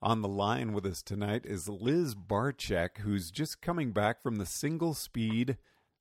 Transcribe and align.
On 0.00 0.22
the 0.22 0.28
line 0.28 0.74
with 0.74 0.86
us 0.86 1.02
tonight 1.02 1.42
is 1.44 1.68
Liz 1.68 2.14
Barczyk, 2.14 2.98
who's 2.98 3.32
just 3.32 3.60
coming 3.60 3.90
back 3.90 4.22
from 4.22 4.36
the 4.36 4.46
single 4.46 4.94
speed 4.94 5.56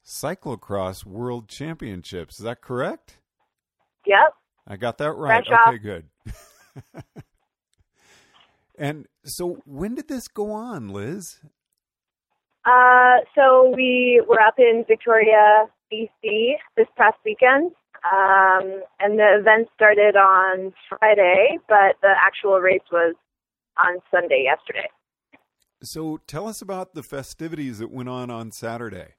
cyclocross 0.05 1.03
world 1.03 1.49
championships. 1.49 2.37
Is 2.37 2.45
that 2.45 2.61
correct? 2.61 3.17
Yep. 4.05 4.35
I 4.67 4.75
got 4.75 4.99
that 4.99 5.13
right. 5.13 5.43
Fresh 5.43 5.59
off. 5.59 5.73
okay, 5.73 5.77
good. 5.79 6.05
and 8.77 9.07
so 9.23 9.63
when 9.65 9.95
did 9.95 10.07
this 10.07 10.27
go 10.27 10.51
on, 10.51 10.89
Liz? 10.89 11.39
Uh, 12.65 13.21
so 13.33 13.73
we 13.75 14.21
were 14.27 14.39
up 14.39 14.59
in 14.59 14.85
Victoria, 14.87 15.65
BC 15.91 16.51
this 16.75 16.87
past 16.97 17.17
weekend. 17.25 17.71
Um, 18.05 18.83
and 18.99 19.17
the 19.17 19.39
event 19.39 19.69
started 19.73 20.15
on 20.15 20.71
Friday, 20.87 21.57
but 21.67 21.95
the 22.03 22.13
actual 22.15 22.59
race 22.59 22.79
was 22.91 23.15
on 23.79 23.99
Sunday 24.11 24.43
yesterday. 24.43 24.87
So 25.81 26.19
tell 26.27 26.47
us 26.47 26.61
about 26.61 26.93
the 26.93 27.03
festivities 27.03 27.79
that 27.79 27.91
went 27.91 28.09
on 28.09 28.29
on 28.29 28.51
Saturday. 28.51 29.15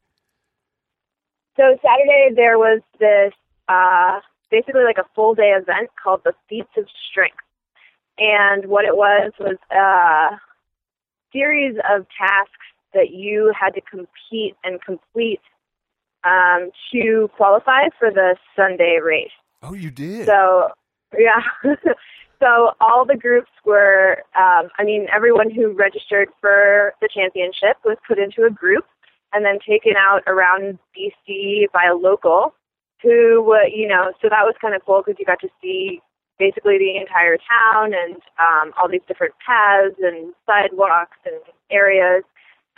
So 1.56 1.76
Saturday 1.82 2.30
there 2.34 2.58
was 2.58 2.80
this 2.98 3.32
uh, 3.68 4.20
basically 4.50 4.84
like 4.84 4.98
a 4.98 5.08
full 5.14 5.34
day 5.34 5.50
event 5.50 5.90
called 6.02 6.22
the 6.24 6.32
Feats 6.48 6.70
of 6.76 6.86
Strength, 7.10 7.36
and 8.18 8.66
what 8.66 8.84
it 8.84 8.96
was 8.96 9.32
was 9.38 9.56
a 9.70 10.36
series 11.32 11.76
of 11.90 12.06
tasks 12.18 12.52
that 12.94 13.10
you 13.10 13.52
had 13.58 13.74
to 13.74 13.80
compete 13.80 14.56
and 14.64 14.80
complete 14.82 15.40
um, 16.24 16.70
to 16.92 17.28
qualify 17.36 17.88
for 17.98 18.10
the 18.10 18.36
Sunday 18.56 18.98
race. 19.04 19.30
Oh, 19.62 19.74
you 19.74 19.90
did. 19.90 20.26
So 20.26 20.70
yeah. 21.18 21.42
So 22.40 22.72
all 22.80 23.04
the 23.04 23.16
groups 23.16 23.50
were 23.64 24.22
um, 24.36 24.68
I 24.78 24.84
mean, 24.84 25.06
everyone 25.14 25.50
who 25.50 25.72
registered 25.72 26.28
for 26.40 26.92
the 27.00 27.08
championship 27.12 27.76
was 27.84 27.96
put 28.06 28.18
into 28.18 28.44
a 28.44 28.50
group 28.50 28.84
and 29.32 29.44
then 29.44 29.58
taken 29.66 29.94
out 29.96 30.22
around 30.26 30.78
BC 30.96 31.66
by 31.72 31.84
a 31.90 31.94
local 31.94 32.54
who 33.02 33.54
uh, 33.54 33.66
you 33.72 33.86
know, 33.86 34.12
so 34.20 34.28
that 34.28 34.42
was 34.44 34.54
kind 34.60 34.74
of 34.74 34.82
cool 34.84 35.02
because 35.04 35.18
you 35.18 35.26
got 35.26 35.40
to 35.40 35.48
see 35.62 36.00
basically 36.38 36.78
the 36.78 36.96
entire 36.96 37.36
town 37.36 37.92
and 37.94 38.16
um, 38.38 38.72
all 38.78 38.88
these 38.88 39.02
different 39.08 39.34
paths 39.44 39.96
and 40.00 40.32
sidewalks 40.46 41.18
and 41.24 41.40
areas. 41.70 42.22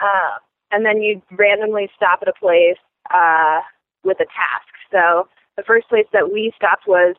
Uh, 0.01 0.39
and 0.73 0.85
then 0.85 1.03
you'd 1.03 1.23
randomly 1.33 1.91
stop 1.95 2.21
at 2.23 2.29
a 2.29 2.33
place 2.33 2.81
uh, 3.13 3.61
with 4.05 4.19
a 4.21 4.25
task. 4.25 4.73
So 4.91 5.29
the 5.57 5.63
first 5.63 5.89
place 5.89 6.07
that 6.13 6.33
we 6.33 6.53
stopped 6.57 6.87
was 6.87 7.17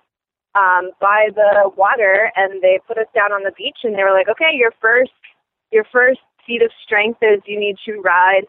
um, 0.56 0.92
by 1.00 1.30
the 1.34 1.72
water, 1.76 2.32
and 2.36 2.62
they 2.62 2.80
put 2.88 2.98
us 2.98 3.08
down 3.16 3.32
on 3.32 3.44
the 3.44 3.52
beach, 3.58 3.78
and 3.84 3.96
they 3.96 4.04
were 4.04 4.12
like, 4.12 4.30
"Okay, 4.30 4.52
your 4.54 4.72
first 4.82 5.12
your 5.72 5.86
first 5.92 6.20
feat 6.46 6.62
of 6.62 6.72
strength 6.84 7.20
is 7.22 7.42
you 7.46 7.60
need 7.60 7.78
to 7.86 8.02
ride 8.02 8.46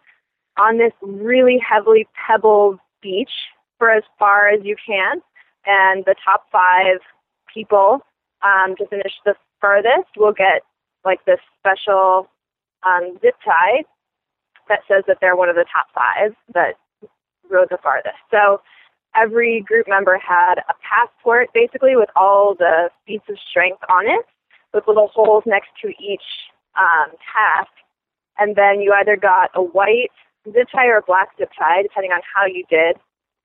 on 0.59 0.79
this 0.79 0.93
really 1.01 1.59
heavily 1.59 2.07
pebbled 2.15 2.79
beach 3.01 3.31
for 3.79 3.91
as 3.91 4.03
far 4.19 4.49
as 4.49 4.61
you 4.65 4.77
can, 4.85 5.23
and 5.67 6.05
the 6.05 6.15
top 6.25 6.47
five 6.51 6.99
people 7.53 8.01
um, 8.43 8.75
to 8.77 8.87
finish 8.87 9.13
the 9.25 9.35
furthest 9.61 10.09
will 10.17 10.33
get 10.33 10.63
like 11.05 11.25
this 11.25 11.41
special 11.59 12.29
um, 12.85 13.19
zip 13.21 13.35
tie 13.45 13.85
that 14.69 14.81
says 14.89 15.05
that 15.07 15.19
they're 15.21 15.37
one 15.37 15.49
of 15.49 15.57
the 15.57 15.67
top 15.73 15.87
five 15.95 16.35
that 16.55 16.75
rode 17.51 17.69
the 17.71 17.79
farthest. 17.83 18.17
So 18.31 18.61
every 19.15 19.61
group 19.67 19.87
member 19.89 20.19
had 20.19 20.57
a 20.69 20.75
passport 20.83 21.49
basically 21.55 21.97
with 21.97 22.09
all 22.17 22.55
the 22.59 22.91
feats 23.07 23.25
of 23.29 23.37
strength 23.51 23.83
on 23.89 24.07
it 24.07 24.27
with 24.73 24.85
little 24.87 25.09
holes 25.09 25.45
next 25.47 25.69
to 25.83 25.89
each 25.89 26.25
um, 26.79 27.11
task. 27.33 27.71
And 28.39 28.57
then 28.57 28.81
you 28.81 28.95
either 28.99 29.17
got 29.17 29.51
a 29.55 29.63
white 29.63 30.11
zip 30.51 30.69
tie 30.75 30.87
or 30.87 30.99
a 30.99 31.03
black 31.03 31.29
zip 31.39 31.51
tie, 31.59 31.83
depending 31.83 32.13
on 32.13 32.21
how 32.35 32.47
you 32.47 32.65
did. 32.69 32.97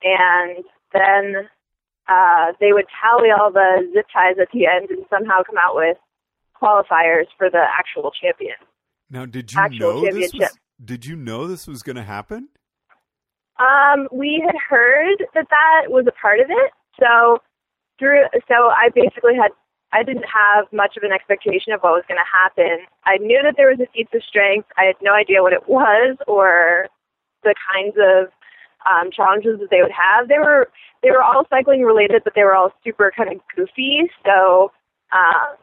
And 0.03 0.63
then 0.93 1.49
uh, 2.07 2.53
they 2.59 2.71
would 2.71 2.85
tally 3.01 3.29
all 3.29 3.51
the 3.51 3.89
zip 3.93 4.05
ties 4.13 4.35
at 4.41 4.47
the 4.53 4.65
end 4.65 4.89
and 4.89 5.05
somehow 5.09 5.43
come 5.43 5.57
out 5.57 5.75
with 5.75 5.97
qualifiers 6.61 7.25
for 7.37 7.49
the 7.49 7.63
actual 7.77 8.11
champion. 8.11 8.55
Now, 9.09 9.25
did 9.25 9.51
you 9.53 9.59
Actual 9.59 10.01
know 10.01 10.11
this 10.11 10.33
was, 10.33 10.57
did 10.83 11.05
you 11.05 11.15
know 11.15 11.47
this 11.47 11.67
was 11.67 11.83
going 11.83 11.95
to 11.95 12.03
happen? 12.03 12.49
Um, 13.59 14.07
we 14.11 14.43
had 14.45 14.55
heard 14.57 15.17
that 15.33 15.47
that 15.49 15.89
was 15.89 16.05
a 16.07 16.11
part 16.11 16.39
of 16.39 16.47
it. 16.49 16.71
So 16.99 17.39
through, 17.99 18.25
so 18.47 18.69
I 18.69 18.89
basically 18.93 19.35
had, 19.35 19.51
I 19.93 20.03
didn't 20.03 20.25
have 20.25 20.65
much 20.71 20.97
of 20.97 21.03
an 21.03 21.11
expectation 21.11 21.73
of 21.73 21.81
what 21.81 21.93
was 21.93 22.03
going 22.07 22.19
to 22.19 22.31
happen. 22.31 22.85
I 23.05 23.17
knew 23.17 23.41
that 23.43 23.55
there 23.57 23.69
was 23.69 23.79
a 23.79 23.87
feats 23.93 24.11
of 24.13 24.21
strength. 24.23 24.67
I 24.77 24.83
had 24.83 24.95
no 25.01 25.13
idea 25.13 25.41
what 25.41 25.53
it 25.53 25.67
was 25.67 26.17
or 26.27 26.87
the 27.43 27.55
kinds 27.73 27.95
of 27.97 28.29
um, 28.85 29.09
challenges 29.11 29.59
that 29.59 29.69
they 29.69 29.81
would 29.81 29.91
have. 29.91 30.27
They 30.27 30.39
were 30.39 30.69
they 31.03 31.11
were 31.11 31.23
all 31.23 31.45
cycling 31.49 31.83
related, 31.83 32.23
but 32.23 32.33
they 32.35 32.43
were 32.43 32.55
all 32.55 32.71
super 32.83 33.11
kind 33.15 33.31
of 33.31 33.39
goofy. 33.55 34.09
So 34.25 34.71
uh, 35.11 35.55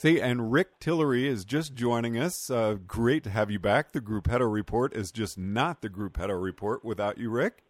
See, 0.00 0.18
and 0.18 0.50
Rick 0.50 0.80
Tillery 0.80 1.28
is 1.28 1.44
just 1.44 1.74
joining 1.74 2.16
us. 2.16 2.48
Uh, 2.48 2.78
great 2.86 3.22
to 3.24 3.30
have 3.30 3.50
you 3.50 3.58
back. 3.58 3.92
The 3.92 4.00
Gruppetto 4.00 4.50
Report 4.50 4.96
is 4.96 5.12
just 5.12 5.36
not 5.36 5.82
the 5.82 5.90
Gruppetto 5.90 6.42
Report 6.42 6.82
without 6.82 7.18
you, 7.18 7.28
Rick. 7.28 7.62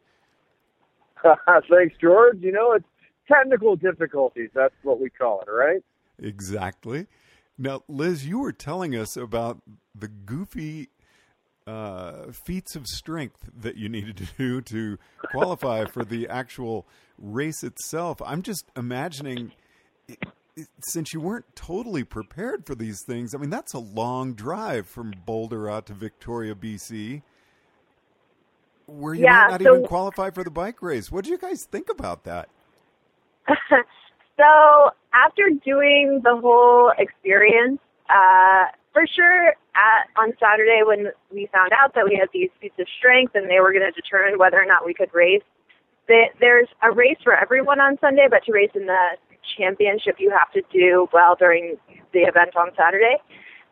Thanks, 1.24 1.96
George. 2.00 2.38
You 2.40 2.52
know, 2.52 2.74
it's 2.74 2.86
technical 3.26 3.74
difficulties. 3.74 4.50
That's 4.54 4.76
what 4.84 5.00
we 5.00 5.10
call 5.10 5.40
it, 5.40 5.50
right? 5.50 5.82
Exactly. 6.20 7.08
Now, 7.58 7.82
Liz, 7.88 8.24
you 8.24 8.38
were 8.38 8.52
telling 8.52 8.94
us 8.94 9.16
about 9.16 9.60
the 9.92 10.06
goofy 10.06 10.90
uh, 11.66 12.30
feats 12.30 12.76
of 12.76 12.86
strength 12.86 13.50
that 13.58 13.74
you 13.74 13.88
needed 13.88 14.16
to 14.18 14.28
do 14.38 14.60
to 14.60 14.98
qualify 15.32 15.84
for 15.84 16.04
the 16.04 16.28
actual 16.28 16.86
race 17.18 17.64
itself. 17.64 18.22
I'm 18.24 18.42
just 18.42 18.66
imagining, 18.76 19.50
since 20.80 21.12
you 21.12 21.20
weren't 21.20 21.44
totally 21.54 22.04
prepared 22.04 22.66
for 22.66 22.74
these 22.74 23.02
things, 23.06 23.34
I 23.34 23.38
mean, 23.38 23.50
that's 23.50 23.74
a 23.74 23.78
long 23.78 24.34
drive 24.34 24.86
from 24.86 25.14
Boulder 25.24 25.70
out 25.70 25.86
to 25.86 25.94
Victoria, 25.94 26.54
BC, 26.54 27.22
where 28.86 29.14
you 29.14 29.24
Yeah, 29.24 29.44
might 29.46 29.50
not 29.50 29.62
so- 29.62 29.74
even 29.76 29.86
qualify 29.86 30.30
for 30.30 30.44
the 30.44 30.50
bike 30.50 30.82
race. 30.82 31.10
What 31.10 31.24
do 31.24 31.30
you 31.30 31.38
guys 31.38 31.64
think 31.70 31.88
about 31.88 32.24
that? 32.24 32.48
so 33.70 34.90
after 35.12 35.50
doing 35.64 36.20
the 36.24 36.36
whole 36.36 36.92
experience, 36.98 37.80
uh, 38.08 38.66
for 38.92 39.06
sure, 39.06 39.54
at, 39.74 40.08
on 40.18 40.32
Saturday 40.40 40.80
when 40.84 41.06
we 41.32 41.48
found 41.52 41.72
out 41.72 41.94
that 41.94 42.04
we 42.04 42.16
had 42.18 42.28
these 42.32 42.50
feats 42.60 42.74
of 42.78 42.86
strength 42.98 43.34
and 43.34 43.48
they 43.48 43.60
were 43.60 43.72
going 43.72 43.84
to 43.84 43.92
determine 43.92 44.38
whether 44.38 44.60
or 44.60 44.66
not 44.66 44.84
we 44.84 44.92
could 44.94 45.12
race, 45.14 45.42
there's 46.40 46.66
a 46.82 46.90
race 46.90 47.18
for 47.22 47.32
everyone 47.36 47.78
on 47.80 47.96
Sunday, 48.00 48.26
but 48.28 48.42
to 48.44 48.52
race 48.52 48.72
in 48.74 48.86
the 48.86 49.10
championship, 49.56 50.16
you 50.18 50.30
have 50.30 50.50
to 50.52 50.62
do 50.72 51.08
well 51.12 51.36
during 51.36 51.76
the 52.12 52.20
event 52.20 52.56
on 52.56 52.70
Saturday. 52.76 53.16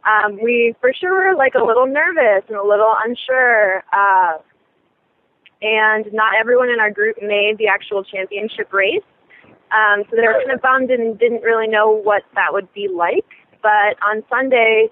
Um, 0.06 0.38
we 0.42 0.74
for 0.80 0.92
sure 0.92 1.14
were 1.14 1.36
like 1.36 1.54
a 1.54 1.64
little 1.64 1.86
nervous 1.86 2.44
and 2.48 2.56
a 2.56 2.62
little 2.62 2.94
unsure. 3.04 3.82
Uh, 3.92 4.38
and 5.60 6.06
not 6.12 6.34
everyone 6.38 6.68
in 6.70 6.78
our 6.80 6.90
group 6.90 7.16
made 7.20 7.56
the 7.58 7.66
actual 7.66 8.04
championship 8.04 8.72
race. 8.72 9.02
Um, 9.72 10.04
so 10.08 10.16
they 10.16 10.22
were 10.22 10.34
kind 10.34 10.52
of 10.52 10.62
bummed 10.62 10.90
and 10.90 11.18
didn't 11.18 11.42
really 11.42 11.66
know 11.66 11.90
what 11.90 12.22
that 12.34 12.52
would 12.52 12.72
be 12.72 12.88
like. 12.88 13.26
But 13.60 13.98
on 14.02 14.22
Sunday, 14.30 14.88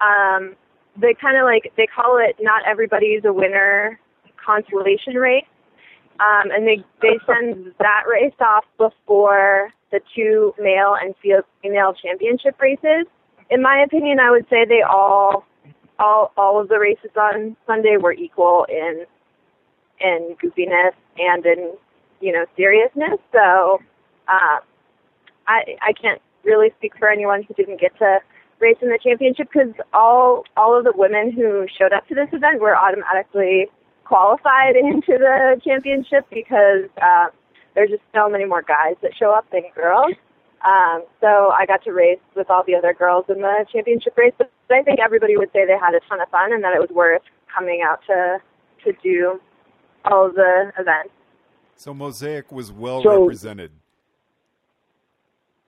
um, 0.00 0.56
they 1.00 1.14
kind 1.14 1.36
of 1.36 1.44
like 1.44 1.72
they 1.76 1.86
call 1.86 2.18
it 2.18 2.36
"Not 2.40 2.62
Everybody's 2.66 3.24
a 3.24 3.32
Winner" 3.32 4.00
consolation 4.44 5.14
race, 5.14 5.44
um, 6.18 6.50
and 6.50 6.66
they 6.66 6.82
they 7.02 7.18
send 7.26 7.72
that 7.78 8.04
race 8.08 8.34
off 8.40 8.64
before 8.78 9.70
the 9.90 10.00
two 10.14 10.54
male 10.58 10.94
and 11.00 11.14
female 11.62 11.94
championship 11.94 12.60
races. 12.60 13.06
In 13.50 13.62
my 13.62 13.82
opinion, 13.84 14.18
I 14.20 14.30
would 14.30 14.46
say 14.50 14.64
they 14.64 14.82
all 14.82 15.44
all 15.98 16.32
all 16.36 16.60
of 16.60 16.68
the 16.68 16.78
races 16.78 17.10
on 17.16 17.56
Sunday 17.66 17.96
were 17.96 18.12
equal 18.12 18.66
in 18.68 19.04
in 20.00 20.36
goofiness 20.42 20.92
and 21.18 21.46
in 21.46 21.72
you 22.20 22.32
know 22.32 22.44
seriousness. 22.56 23.18
So 23.32 23.80
uh, 24.28 24.58
I 25.46 25.76
I 25.82 25.92
can't 26.00 26.20
really 26.44 26.70
speak 26.78 26.92
for 26.98 27.08
anyone 27.08 27.42
who 27.42 27.54
didn't 27.54 27.80
get 27.80 27.96
to 27.98 28.18
race 28.58 28.76
in 28.80 28.88
the 28.88 28.98
championship 29.02 29.48
because 29.52 29.74
all 29.92 30.44
all 30.56 30.76
of 30.76 30.84
the 30.84 30.92
women 30.94 31.30
who 31.30 31.66
showed 31.78 31.92
up 31.92 32.06
to 32.08 32.14
this 32.14 32.28
event 32.32 32.60
were 32.60 32.76
automatically 32.76 33.66
qualified 34.04 34.76
into 34.80 35.18
the 35.18 35.60
championship 35.64 36.26
because 36.30 36.88
uh, 37.02 37.26
there's 37.76 37.90
just 37.90 38.02
so 38.12 38.28
many 38.28 38.44
more 38.46 38.62
guys 38.62 38.96
that 39.02 39.12
show 39.16 39.30
up 39.30 39.44
than 39.52 39.62
girls. 39.76 40.12
Um, 40.66 41.04
so 41.20 41.52
I 41.56 41.66
got 41.66 41.84
to 41.84 41.92
race 41.92 42.18
with 42.34 42.50
all 42.50 42.64
the 42.66 42.74
other 42.74 42.92
girls 42.92 43.26
in 43.28 43.42
the 43.42 43.64
championship 43.72 44.16
race. 44.16 44.32
But 44.36 44.50
I 44.70 44.82
think 44.82 44.98
everybody 44.98 45.36
would 45.36 45.52
say 45.52 45.64
they 45.66 45.78
had 45.78 45.94
a 45.94 46.00
ton 46.08 46.20
of 46.20 46.28
fun 46.30 46.52
and 46.52 46.64
that 46.64 46.74
it 46.74 46.80
was 46.80 46.90
worth 46.90 47.22
coming 47.54 47.82
out 47.86 48.00
to 48.08 48.38
to 48.84 48.92
do 49.02 49.40
all 50.04 50.30
the 50.32 50.72
events. 50.78 51.10
So 51.76 51.92
Mosaic 51.94 52.50
was 52.50 52.72
well 52.72 53.02
So- 53.02 53.20
represented. 53.22 53.70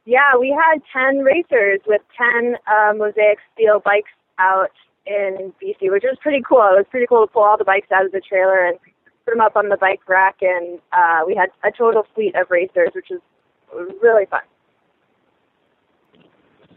Yeah, 0.05 0.37
we 0.41 0.49
had 0.51 0.81
10 0.91 1.19
racers 1.19 1.81
with 1.87 2.01
10 2.17 2.57
uh, 2.67 2.95
Mosaic 2.97 3.39
Steel 3.53 3.81
bikes 3.85 4.09
out 4.39 4.71
in 5.07 5.53
BC, 5.63 5.91
which 5.91 6.03
was 6.05 6.17
pretty 6.23 6.43
cool. 6.49 6.63
It 6.63 6.79
was 6.79 6.87
pretty 6.91 7.07
cool 7.07 7.27
to 7.27 7.31
pull 7.33 7.43
all 7.43 7.59
the 7.59 7.65
bikes 7.65 7.93
out 7.93 8.07
of 8.07 8.13
the 8.13 8.21
trailer 8.27 8.65
and 8.65 8.79
put 9.29 9.35
them 9.35 9.41
up 9.45 9.57
on 9.57 9.69
the 9.69 9.77
bike 9.77 10.01
rack. 10.09 10.37
And 10.41 10.79
uh, 10.93 11.21
we 11.27 11.35
had 11.35 11.51
a 11.65 11.77
total 11.77 12.07
fleet 12.15 12.35
of 12.35 12.51
racers, 12.51 12.91
which 12.95 13.09
was 13.11 13.21
really 14.03 14.27
fun. 14.27 14.41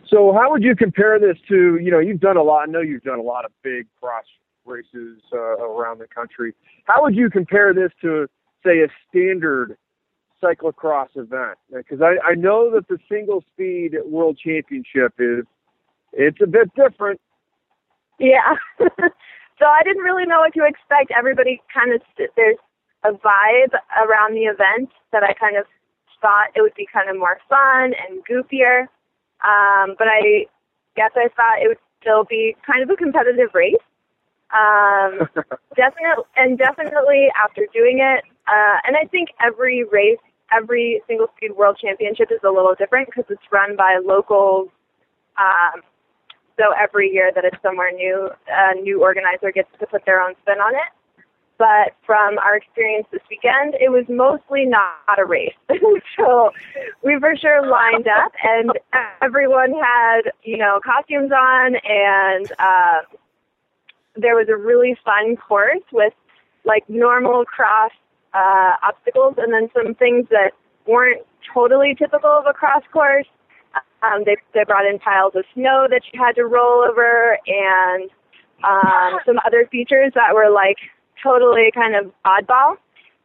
So 0.07 0.33
how 0.33 0.51
would 0.51 0.63
you 0.63 0.75
compare 0.75 1.19
this 1.19 1.38
to, 1.48 1.77
you 1.81 1.89
know, 1.89 2.00
you've 2.00 2.19
done 2.19 2.36
a 2.36 2.44
lot, 2.44 2.68
I 2.68 2.71
know 2.71 2.81
you've 2.81 3.03
done 3.03 3.19
a 3.19 3.24
lot 3.24 3.45
of 3.45 3.51
big 3.63 3.88
cross 4.01 4.25
races 4.65 5.21
uh, 5.31 5.38
around 5.38 6.00
the 6.00 6.07
country. 6.07 6.53
How 6.83 7.01
would 7.01 7.15
you 7.15 7.30
compare 7.30 7.74
this 7.74 7.92
to, 8.01 8.27
say, 8.65 8.81
a 8.81 8.88
standard 9.09 9.77
cyclocross 10.44 11.07
event? 11.15 11.57
Because 11.74 12.01
I, 12.01 12.31
I 12.31 12.36
know 12.36 12.69
that 12.71 12.89
the 12.89 12.97
single 13.09 13.42
speed 13.54 13.95
world 14.06 14.38
championship 14.38 15.13
is, 15.18 15.45
it's 16.12 16.39
a 16.44 16.47
bit 16.47 16.69
different. 16.75 17.21
Yeah. 18.19 18.56
I 19.81 19.83
didn't 19.83 20.04
really 20.04 20.28
know 20.28 20.42
what 20.42 20.54
to 20.54 20.63
expect. 20.63 21.10
Everybody 21.10 21.60
kind 21.74 21.92
of, 21.92 22.01
there's 22.38 22.62
a 23.04 23.10
vibe 23.18 23.74
around 23.98 24.36
the 24.36 24.45
event 24.45 24.94
that 25.12 25.24
I 25.24 25.33
kind 25.33 25.57
of 25.57 25.66
thought 26.22 26.54
it 26.56 26.62
would 26.62 26.75
be 26.75 26.88
kind 26.94 27.10
of 27.10 27.18
more 27.18 27.39
fun 27.50 27.98
and 27.98 28.22
goofier. 28.30 28.86
Um, 29.42 29.95
but 29.98 30.06
I 30.06 30.45
guess 30.95 31.10
I 31.16 31.30
thought 31.36 31.66
it 31.66 31.68
would 31.68 31.81
still 32.00 32.25
be 32.25 32.56
kind 32.62 32.83
of 32.83 32.92
a 32.92 32.95
competitive 32.95 33.50
race. 33.56 33.81
Um, 34.54 35.25
definitely, 35.75 36.30
and 36.38 36.60
definitely 36.60 37.30
after 37.33 37.66
doing 37.74 38.06
it, 38.06 38.22
uh, 38.45 38.78
and 38.86 38.95
I 38.95 39.06
think 39.10 39.30
every 39.42 39.83
race, 39.86 40.22
every 40.54 41.01
single 41.07 41.28
speed 41.38 41.56
world 41.57 41.80
championship 41.81 42.30
is 42.30 42.42
a 42.45 42.51
little 42.51 42.75
different 42.78 43.07
because 43.07 43.25
it's 43.30 43.42
run 43.51 43.75
by 43.75 43.98
locals. 44.04 44.69
Um, 45.39 45.81
so 46.62 46.74
every 46.80 47.10
year 47.10 47.31
that 47.34 47.44
it's 47.44 47.58
somewhere 47.63 47.92
new, 47.92 48.30
a 48.48 48.75
new 48.75 49.02
organizer 49.02 49.52
gets 49.52 49.69
to 49.80 49.88
put 49.88 50.06
their 50.06 50.22
own 50.22 50.34
spin 50.44 50.60
on 50.60 50.75
it. 50.75 51.25
But 51.58 51.96
from 52.06 52.38
our 52.40 52.56
experience 52.56 53.08
this 53.12 53.22
weekend, 53.30 53.75
it 53.75 53.90
was 53.90 54.06
mostly 54.10 54.66
not 54.66 55.18
a 55.18 55.25
race. 55.25 55.54
so 56.18 56.52
we 57.04 57.19
for 57.19 57.36
sure 57.36 57.68
lined 57.68 58.08
up, 58.08 58.31
and 58.44 58.72
everyone 59.22 59.72
had 59.74 60.22
you 60.44 60.58
know 60.58 60.80
costumes 60.84 61.31
on, 61.31 61.75
and 61.75 62.52
uh, 62.58 63.02
there 64.16 64.36
was 64.36 64.48
a 64.50 64.56
really 64.57 64.98
fun 65.06 65.36
course 65.36 65.84
with 65.92 66.14
like 66.64 66.84
normal 66.90 67.46
cross 67.46 67.92
uh, 68.34 68.74
obstacles, 68.81 69.36
and 69.38 69.54
then 69.54 69.69
some 69.75 69.94
things 69.94 70.25
that 70.31 70.54
weren't 70.88 71.22
totally 71.54 71.94
typical 71.94 72.31
of 72.31 72.46
a 72.48 72.54
cross 72.54 72.84
course. 72.92 73.28
Um, 74.03 74.23
they 74.25 74.38
they 74.53 74.63
brought 74.65 74.85
in 74.85 75.00
piles 75.00 75.33
of 75.35 75.44
snow 75.53 75.88
that 75.89 76.01
you 76.12 76.19
had 76.23 76.35
to 76.35 76.45
roll 76.45 76.83
over, 76.89 77.38
and 77.47 78.09
um, 78.63 79.19
some 79.25 79.39
other 79.45 79.68
features 79.71 80.12
that 80.15 80.33
were 80.33 80.50
like 80.50 80.77
totally 81.23 81.71
kind 81.73 81.95
of 81.95 82.12
oddball. 82.25 82.77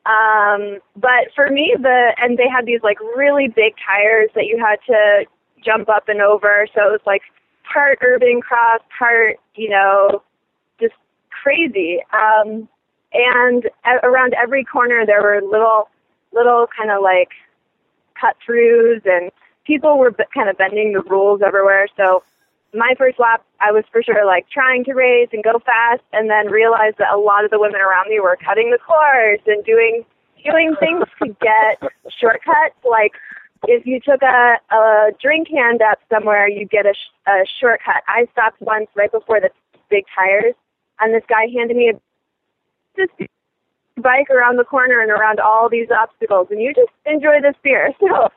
Um, 0.06 0.78
but 0.96 1.32
for 1.34 1.50
me, 1.50 1.74
the 1.80 2.12
and 2.18 2.38
they 2.38 2.48
had 2.48 2.66
these 2.66 2.80
like 2.82 3.00
really 3.16 3.48
big 3.48 3.74
tires 3.84 4.30
that 4.34 4.46
you 4.46 4.58
had 4.58 4.76
to 4.86 5.24
jump 5.64 5.88
up 5.88 6.08
and 6.08 6.20
over. 6.22 6.66
So 6.74 6.82
it 6.88 6.92
was 6.92 7.00
like 7.06 7.22
part 7.72 7.98
urban 8.02 8.40
cross, 8.40 8.80
part 8.98 9.38
you 9.54 9.70
know, 9.70 10.22
just 10.80 10.94
crazy. 11.42 12.00
Um, 12.12 12.68
and 13.12 13.64
a- 13.84 14.06
around 14.06 14.34
every 14.34 14.64
corner 14.64 15.04
there 15.06 15.22
were 15.22 15.40
little, 15.42 15.88
little 16.32 16.66
kind 16.76 16.90
of 16.90 17.02
like 17.02 17.30
cut 18.20 18.36
throughs, 18.46 19.02
and 19.06 19.30
people 19.66 19.98
were 19.98 20.10
b- 20.10 20.24
kind 20.32 20.48
of 20.48 20.56
bending 20.56 20.92
the 20.92 21.02
rules 21.02 21.40
everywhere. 21.44 21.88
So 21.96 22.22
my 22.74 22.94
first 22.98 23.18
lap, 23.18 23.44
I 23.60 23.72
was 23.72 23.84
for 23.90 24.02
sure 24.02 24.24
like 24.26 24.48
trying 24.50 24.84
to 24.84 24.94
race 24.94 25.28
and 25.32 25.42
go 25.42 25.58
fast, 25.64 26.02
and 26.12 26.30
then 26.30 26.48
realized 26.48 26.98
that 26.98 27.12
a 27.12 27.18
lot 27.18 27.44
of 27.44 27.50
the 27.50 27.58
women 27.58 27.80
around 27.80 28.08
me 28.08 28.20
were 28.20 28.36
cutting 28.36 28.70
the 28.70 28.78
course 28.78 29.40
and 29.46 29.64
doing 29.64 30.04
doing 30.44 30.74
things 30.78 31.04
to 31.22 31.28
get 31.40 31.80
shortcuts. 32.20 32.76
Like 32.88 33.12
if 33.66 33.86
you 33.86 34.00
took 34.00 34.22
a, 34.22 34.56
a 34.70 35.10
drink 35.20 35.48
hand 35.48 35.82
up 35.82 35.98
somewhere, 36.10 36.48
you 36.48 36.66
get 36.66 36.86
a, 36.86 36.94
sh- 36.94 37.28
a 37.28 37.44
shortcut. 37.60 38.02
I 38.06 38.26
stopped 38.32 38.60
once 38.60 38.88
right 38.94 39.10
before 39.10 39.40
the 39.40 39.50
big 39.90 40.04
tires, 40.14 40.54
and 41.00 41.14
this 41.14 41.24
guy 41.28 41.46
handed 41.54 41.76
me 41.76 41.90
a 41.90 42.00
this 42.96 43.28
bike 43.98 44.30
around 44.30 44.56
the 44.56 44.64
corner 44.64 45.00
and 45.00 45.10
around 45.10 45.40
all 45.40 45.68
these 45.68 45.88
obstacles, 45.90 46.48
and 46.50 46.60
you 46.60 46.72
just 46.74 46.90
enjoy 47.04 47.40
this 47.40 47.54
beer. 47.62 47.90
So 48.00 48.28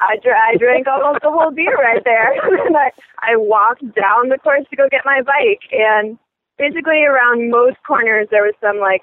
I, 0.00 0.16
dr- 0.22 0.36
I 0.36 0.56
drank 0.56 0.86
almost 0.86 1.22
the 1.22 1.30
whole 1.30 1.50
beer 1.50 1.76
right 1.76 2.02
there. 2.04 2.32
and 2.66 2.76
I, 2.76 2.90
I 3.18 3.36
walked 3.36 3.82
down 3.94 4.28
the 4.28 4.38
course 4.38 4.64
to 4.70 4.76
go 4.76 4.88
get 4.90 5.02
my 5.04 5.22
bike. 5.22 5.62
And 5.70 6.18
basically, 6.58 7.04
around 7.04 7.50
most 7.50 7.76
corners, 7.86 8.28
there 8.30 8.42
was 8.42 8.54
some 8.60 8.78
like 8.78 9.02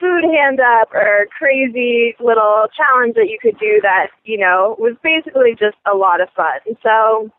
food 0.00 0.24
hand 0.24 0.60
up 0.60 0.92
or 0.92 1.26
crazy 1.38 2.16
little 2.18 2.66
challenge 2.76 3.14
that 3.14 3.28
you 3.28 3.38
could 3.40 3.58
do 3.58 3.80
that, 3.82 4.08
you 4.24 4.38
know, 4.38 4.76
was 4.78 4.96
basically 5.02 5.54
just 5.58 5.76
a 5.86 5.94
lot 5.96 6.20
of 6.20 6.28
fun. 6.34 6.58
So 6.82 7.30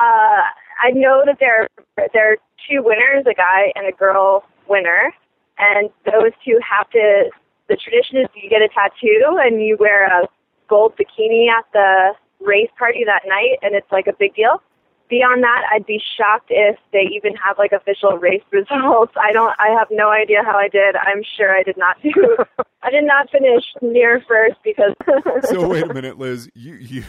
uh, 0.00 0.42
I 0.82 0.90
know 0.92 1.22
that 1.24 1.38
there, 1.38 1.68
there 2.12 2.32
are 2.32 2.36
two 2.68 2.82
winners, 2.82 3.24
a 3.30 3.34
guy 3.34 3.72
and 3.76 3.86
a 3.86 3.92
girl 3.92 4.44
winner. 4.68 5.12
And 5.58 5.90
those 6.04 6.32
two 6.44 6.58
have 6.68 6.90
to, 6.90 7.30
the 7.68 7.76
tradition 7.76 8.18
is 8.18 8.26
you 8.34 8.50
get 8.50 8.62
a 8.62 8.68
tattoo 8.68 9.38
and 9.40 9.62
you 9.62 9.76
wear 9.78 10.06
a 10.06 10.26
gold 10.68 10.94
bikini 10.96 11.48
at 11.48 11.64
the 11.72 12.12
race 12.40 12.70
party 12.78 13.04
that 13.04 13.22
night, 13.26 13.58
and 13.62 13.74
it's 13.74 13.90
like 13.90 14.06
a 14.06 14.12
big 14.18 14.34
deal. 14.34 14.62
Beyond 15.10 15.42
that, 15.42 15.62
I'd 15.70 15.84
be 15.86 16.00
shocked 16.16 16.48
if 16.48 16.78
they 16.92 17.06
even 17.14 17.34
have 17.36 17.58
like 17.58 17.72
official 17.72 18.16
race 18.16 18.42
results. 18.50 19.12
I 19.20 19.32
don't. 19.32 19.54
I 19.58 19.68
have 19.78 19.88
no 19.90 20.10
idea 20.10 20.42
how 20.42 20.56
I 20.56 20.68
did. 20.68 20.96
I'm 20.96 21.22
sure 21.36 21.54
I 21.54 21.62
did 21.62 21.76
not 21.76 21.96
do. 22.02 22.12
I 22.82 22.90
did 22.90 23.04
not 23.04 23.30
finish 23.30 23.64
near 23.82 24.22
first 24.26 24.56
because. 24.64 24.94
So 25.44 25.68
wait 25.68 25.84
a 25.84 25.92
minute, 25.92 26.18
Liz. 26.18 26.48
You 26.54 26.74
you 26.74 27.04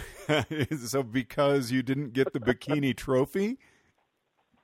so 0.77 1.03
because 1.03 1.71
you 1.71 1.81
didn't 1.83 2.13
get 2.13 2.33
the 2.33 2.39
bikini 2.39 2.95
trophy? 2.95 3.57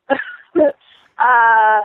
uh, 0.10 1.82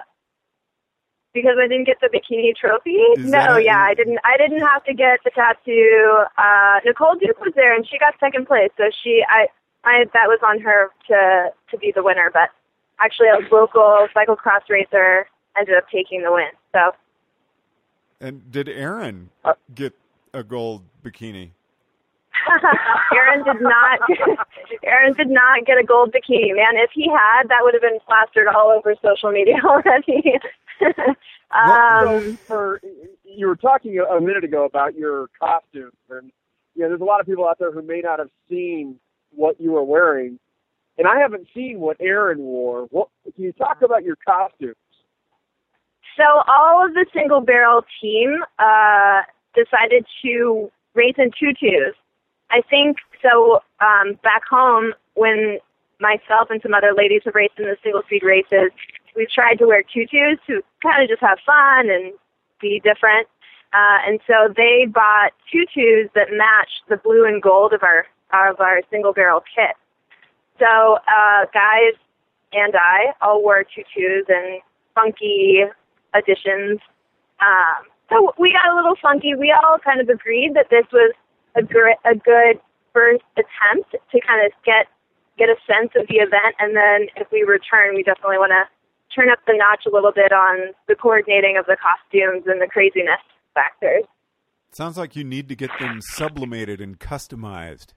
because 1.36 1.56
I 1.60 1.68
didn't 1.68 1.84
get 1.84 2.00
the 2.00 2.08
bikini 2.08 2.56
trophy. 2.56 2.96
Is 3.20 3.30
no, 3.30 3.58
yeah, 3.58 3.78
I 3.78 3.92
didn't. 3.92 4.18
I 4.24 4.38
didn't 4.38 4.60
have 4.60 4.82
to 4.84 4.94
get 4.94 5.20
the 5.22 5.30
tattoo. 5.30 6.24
Uh, 6.38 6.80
Nicole 6.84 7.14
Duke 7.14 7.38
was 7.40 7.52
there, 7.54 7.76
and 7.76 7.86
she 7.86 7.98
got 7.98 8.14
second 8.18 8.46
place. 8.46 8.70
So 8.78 8.84
she, 9.04 9.22
I, 9.28 9.48
I 9.84 10.06
that 10.14 10.26
was 10.26 10.40
on 10.42 10.58
her 10.60 10.90
to 11.08 11.50
to 11.70 11.78
be 11.78 11.92
the 11.94 12.02
winner. 12.02 12.30
But 12.32 12.48
actually, 12.98 13.28
a 13.28 13.38
local 13.52 14.08
cyclocross 14.16 14.64
racer 14.70 15.28
ended 15.58 15.76
up 15.76 15.84
taking 15.92 16.22
the 16.22 16.32
win. 16.32 16.48
So 16.72 16.92
And 18.20 18.50
did 18.50 18.70
Aaron 18.70 19.28
get 19.74 19.92
a 20.32 20.42
gold 20.42 20.82
bikini? 21.04 21.50
Aaron 23.14 23.44
did 23.44 23.60
not. 23.60 24.00
Aaron 24.84 25.12
did 25.14 25.28
not 25.28 25.66
get 25.66 25.78
a 25.78 25.84
gold 25.84 26.12
bikini. 26.12 26.54
Man, 26.54 26.76
if 26.76 26.90
he 26.94 27.10
had, 27.10 27.48
that 27.48 27.60
would 27.62 27.74
have 27.74 27.82
been 27.82 27.98
plastered 28.06 28.46
all 28.46 28.70
over 28.70 28.94
social 29.02 29.30
media 29.30 29.56
already. 29.64 30.38
um, 31.50 32.38
for 32.46 32.80
you 33.24 33.46
were 33.46 33.56
talking 33.56 33.98
a, 33.98 34.16
a 34.16 34.20
minute 34.20 34.44
ago 34.44 34.64
about 34.64 34.94
your 34.94 35.28
costumes, 35.38 35.92
and 36.10 36.30
you 36.74 36.82
know, 36.82 36.88
there's 36.88 37.00
a 37.00 37.04
lot 37.04 37.20
of 37.20 37.26
people 37.26 37.46
out 37.46 37.58
there 37.58 37.72
who 37.72 37.82
may 37.82 38.00
not 38.00 38.18
have 38.18 38.30
seen 38.48 38.96
what 39.34 39.60
you 39.60 39.72
were 39.72 39.84
wearing, 39.84 40.38
and 40.98 41.06
I 41.06 41.18
haven't 41.18 41.48
seen 41.54 41.80
what 41.80 41.96
Aaron 42.00 42.38
wore. 42.38 42.86
What 42.90 43.08
can 43.34 43.44
you 43.44 43.52
talk 43.52 43.82
about 43.82 44.04
your 44.04 44.16
costumes? 44.16 44.76
So 46.16 46.24
all 46.48 46.84
of 46.84 46.94
the 46.94 47.06
single 47.12 47.40
barrel 47.40 47.84
team 48.00 48.42
uh, 48.58 49.22
decided 49.54 50.06
to 50.24 50.70
race 50.94 51.16
in 51.18 51.30
tutus. 51.38 51.94
I 52.50 52.62
think 52.68 52.98
so. 53.22 53.60
Um, 53.80 54.18
back 54.22 54.42
home, 54.48 54.94
when 55.14 55.58
myself 56.00 56.48
and 56.50 56.60
some 56.62 56.74
other 56.74 56.92
ladies 56.96 57.22
have 57.24 57.34
raced 57.34 57.58
in 57.58 57.64
the 57.64 57.76
single 57.82 58.02
speed 58.06 58.22
races, 58.22 58.70
we 59.16 59.26
tried 59.26 59.56
to 59.56 59.66
wear 59.66 59.82
tutus 59.82 60.38
to 60.46 60.62
kind 60.82 61.02
of 61.02 61.08
just 61.08 61.22
have 61.22 61.38
fun 61.44 61.90
and 61.90 62.12
be 62.60 62.80
different. 62.84 63.26
Uh, 63.72 63.98
and 64.06 64.20
so 64.26 64.52
they 64.56 64.86
bought 64.86 65.32
tutus 65.50 66.10
that 66.14 66.28
matched 66.32 66.82
the 66.88 66.96
blue 66.96 67.24
and 67.24 67.42
gold 67.42 67.72
of 67.72 67.82
our 67.82 68.06
of 68.32 68.60
our 68.60 68.80
single 68.90 69.12
barrel 69.12 69.42
kit. 69.54 69.76
So 70.58 70.98
uh, 71.06 71.46
guys 71.52 71.94
and 72.52 72.74
I 72.76 73.12
all 73.20 73.42
wore 73.42 73.64
tutus 73.64 74.26
and 74.28 74.60
funky 74.94 75.64
additions. 76.14 76.80
Um, 77.40 77.86
so 78.08 78.32
we 78.38 78.52
got 78.52 78.72
a 78.72 78.76
little 78.76 78.96
funky. 79.00 79.34
We 79.34 79.52
all 79.52 79.78
kind 79.78 80.00
of 80.00 80.08
agreed 80.08 80.54
that 80.54 80.70
this 80.70 80.86
was 80.92 81.12
a 81.56 81.62
good 81.62 81.96
a 82.04 82.14
good 82.14 82.60
first 82.92 83.24
attempt 83.36 83.92
to 83.92 84.20
kind 84.20 84.46
of 84.46 84.52
get 84.64 84.86
get 85.36 85.50
a 85.50 85.56
sense 85.66 85.92
of 85.96 86.06
the 86.08 86.16
event, 86.16 86.56
and 86.58 86.74
then 86.74 87.08
if 87.16 87.28
we 87.30 87.42
return, 87.42 87.94
we 87.94 88.02
definitely 88.02 88.38
want 88.38 88.52
to 88.52 88.64
turn 89.16 89.30
up 89.30 89.38
the 89.46 89.54
notch 89.56 89.84
a 89.86 89.90
little 89.90 90.12
bit 90.12 90.32
on 90.32 90.74
the 90.86 90.94
coordinating 90.94 91.56
of 91.58 91.64
the 91.66 91.76
costumes 91.80 92.44
and 92.46 92.60
the 92.60 92.66
craziness 92.66 93.22
factors. 93.54 94.04
Sounds 94.72 94.98
like 94.98 95.16
you 95.16 95.24
need 95.24 95.48
to 95.48 95.56
get 95.56 95.70
them 95.80 96.00
sublimated 96.02 96.82
and 96.82 97.00
customized. 97.00 97.94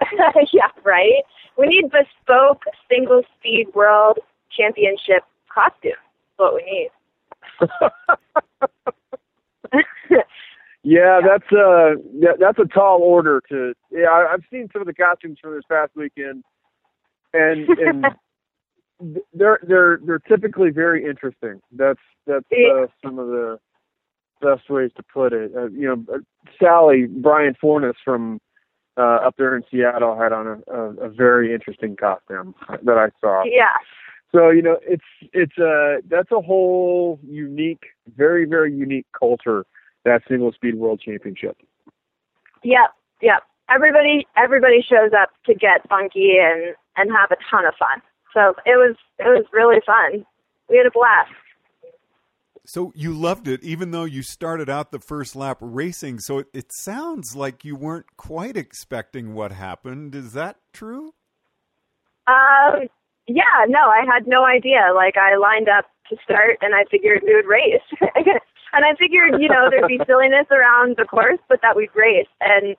yeah, 0.52 0.68
right. 0.84 1.24
We 1.58 1.66
need 1.66 1.90
bespoke 1.90 2.62
single 2.88 3.24
speed 3.38 3.66
world 3.74 4.20
championship 4.56 5.24
costumes. 5.52 5.96
What 6.36 6.54
we 6.54 6.62
need. 6.62 6.90
yeah, 10.82 11.20
that's 11.24 11.52
uh 11.52 11.94
yeah, 12.14 12.32
that's 12.38 12.58
a 12.58 12.64
tall 12.64 13.00
order 13.02 13.40
to 13.48 13.74
yeah, 13.90 14.10
I, 14.10 14.32
I've 14.32 14.44
seen 14.50 14.68
some 14.72 14.82
of 14.82 14.86
the 14.86 14.94
costumes 14.94 15.38
from 15.40 15.54
this 15.54 15.64
past 15.68 15.92
weekend 15.94 16.44
and 17.32 17.68
and 17.68 18.06
they're 19.32 19.60
they're 19.62 20.00
they're 20.04 20.18
typically 20.18 20.70
very 20.70 21.04
interesting. 21.04 21.60
That's 21.72 22.00
that's 22.26 22.46
uh, 22.52 22.86
some 23.04 23.18
of 23.18 23.28
the 23.28 23.58
best 24.40 24.68
ways 24.68 24.90
to 24.96 25.02
put 25.02 25.32
it. 25.32 25.52
Uh, 25.56 25.68
you 25.68 25.88
know, 25.88 26.20
Sally 26.60 27.06
Brian 27.06 27.54
Fornes 27.60 27.96
from 28.04 28.40
uh, 28.96 29.18
up 29.26 29.34
there 29.38 29.56
in 29.56 29.62
Seattle 29.70 30.18
had 30.18 30.32
on 30.32 30.46
a, 30.46 30.72
a, 30.72 31.06
a 31.06 31.08
very 31.08 31.54
interesting 31.54 31.96
costume 31.96 32.54
that 32.82 32.98
I 32.98 33.08
saw. 33.20 33.44
Yeah. 33.44 33.76
So 34.32 34.50
you 34.50 34.62
know, 34.62 34.78
it's 34.82 35.04
it's 35.32 35.58
a 35.58 35.98
that's 36.08 36.32
a 36.32 36.40
whole 36.40 37.20
unique, 37.22 37.84
very 38.16 38.46
very 38.46 38.72
unique 38.72 39.06
culture 39.18 39.66
that 40.04 40.22
single 40.28 40.52
speed 40.52 40.74
world 40.74 41.00
championship. 41.04 41.56
Yep, 42.64 42.90
yep. 43.20 43.42
Everybody 43.68 44.26
everybody 44.36 44.82
shows 44.82 45.12
up 45.20 45.30
to 45.46 45.54
get 45.54 45.86
funky 45.88 46.36
and 46.40 46.74
and 46.96 47.10
have 47.10 47.30
a 47.30 47.36
ton 47.50 47.66
of 47.66 47.74
fun. 47.78 48.02
So 48.34 48.54
it 48.64 48.76
was 48.76 48.96
it 49.18 49.24
was 49.24 49.44
really 49.52 49.80
fun. 49.84 50.24
We 50.68 50.76
had 50.76 50.86
a 50.86 50.90
blast. 50.90 51.30
So 52.64 52.92
you 52.94 53.12
loved 53.12 53.48
it, 53.48 53.62
even 53.64 53.90
though 53.90 54.04
you 54.04 54.22
started 54.22 54.70
out 54.70 54.92
the 54.92 55.00
first 55.00 55.34
lap 55.34 55.58
racing. 55.60 56.20
So 56.20 56.38
it, 56.38 56.46
it 56.54 56.72
sounds 56.72 57.34
like 57.34 57.64
you 57.64 57.74
weren't 57.74 58.16
quite 58.16 58.56
expecting 58.56 59.34
what 59.34 59.50
happened. 59.50 60.14
Is 60.14 60.32
that 60.34 60.58
true? 60.72 61.12
Um, 62.28 62.86
yeah, 63.26 63.66
no, 63.66 63.80
I 63.80 64.04
had 64.06 64.28
no 64.28 64.44
idea. 64.44 64.92
Like 64.94 65.16
I 65.16 65.36
lined 65.36 65.68
up 65.68 65.86
to 66.10 66.16
start, 66.22 66.58
and 66.60 66.74
I 66.74 66.84
figured 66.90 67.22
we 67.24 67.34
would 67.34 67.46
race, 67.46 67.82
and 68.72 68.84
I 68.84 68.94
figured 68.98 69.40
you 69.40 69.48
know 69.48 69.68
there'd 69.70 69.88
be 69.88 70.00
silliness 70.06 70.46
around 70.50 70.96
the 70.96 71.04
course, 71.04 71.40
but 71.48 71.60
that 71.62 71.76
we'd 71.76 71.94
race. 71.94 72.30
And 72.40 72.76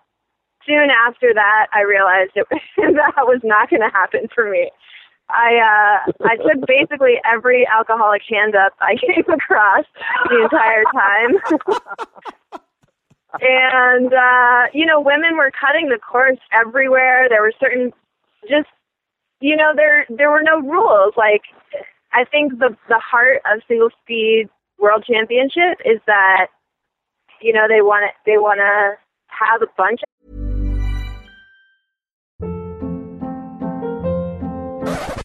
soon 0.65 0.89
after 1.07 1.33
that, 1.33 1.67
I 1.73 1.81
realized 1.81 2.31
it, 2.35 2.47
that 2.77 3.27
was 3.27 3.41
not 3.43 3.69
going 3.69 3.81
to 3.81 3.91
happen 3.93 4.27
for 4.33 4.49
me. 4.49 4.71
I 5.29 6.03
uh 6.07 6.11
I 6.25 6.35
took 6.37 6.67
basically 6.67 7.15
every 7.25 7.67
alcoholic 7.67 8.21
hand 8.29 8.55
up 8.55 8.73
I 8.79 8.95
came 9.01 9.25
across 9.29 9.85
the 10.29 10.43
entire 10.43 10.83
time. 10.93 12.61
and 13.41 14.13
uh 14.13 14.67
you 14.73 14.85
know, 14.85 14.99
women 15.01 15.37
were 15.37 15.51
cutting 15.51 15.89
the 15.89 15.99
course 15.99 16.39
everywhere. 16.51 17.27
There 17.29 17.41
were 17.41 17.53
certain 17.59 17.91
just 18.49 18.69
you 19.39 19.55
know, 19.55 19.73
there 19.75 20.05
there 20.09 20.31
were 20.31 20.43
no 20.43 20.59
rules. 20.61 21.13
Like 21.17 21.43
I 22.11 22.25
think 22.25 22.59
the 22.59 22.75
the 22.89 22.99
heart 22.99 23.41
of 23.51 23.61
single 23.67 23.89
speed 24.01 24.49
world 24.79 25.05
championship 25.05 25.79
is 25.85 25.99
that 26.07 26.47
you 27.41 27.53
know, 27.53 27.67
they 27.67 27.81
want 27.81 28.05
to 28.09 28.31
they 28.31 28.37
want 28.37 28.59
to 28.59 28.97
have 29.27 29.61
a 29.61 29.67
bunch 29.77 30.01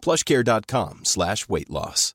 plushcare.com 0.00 1.00
slash 1.04 1.48
weight 1.48 1.70
loss. 1.70 2.14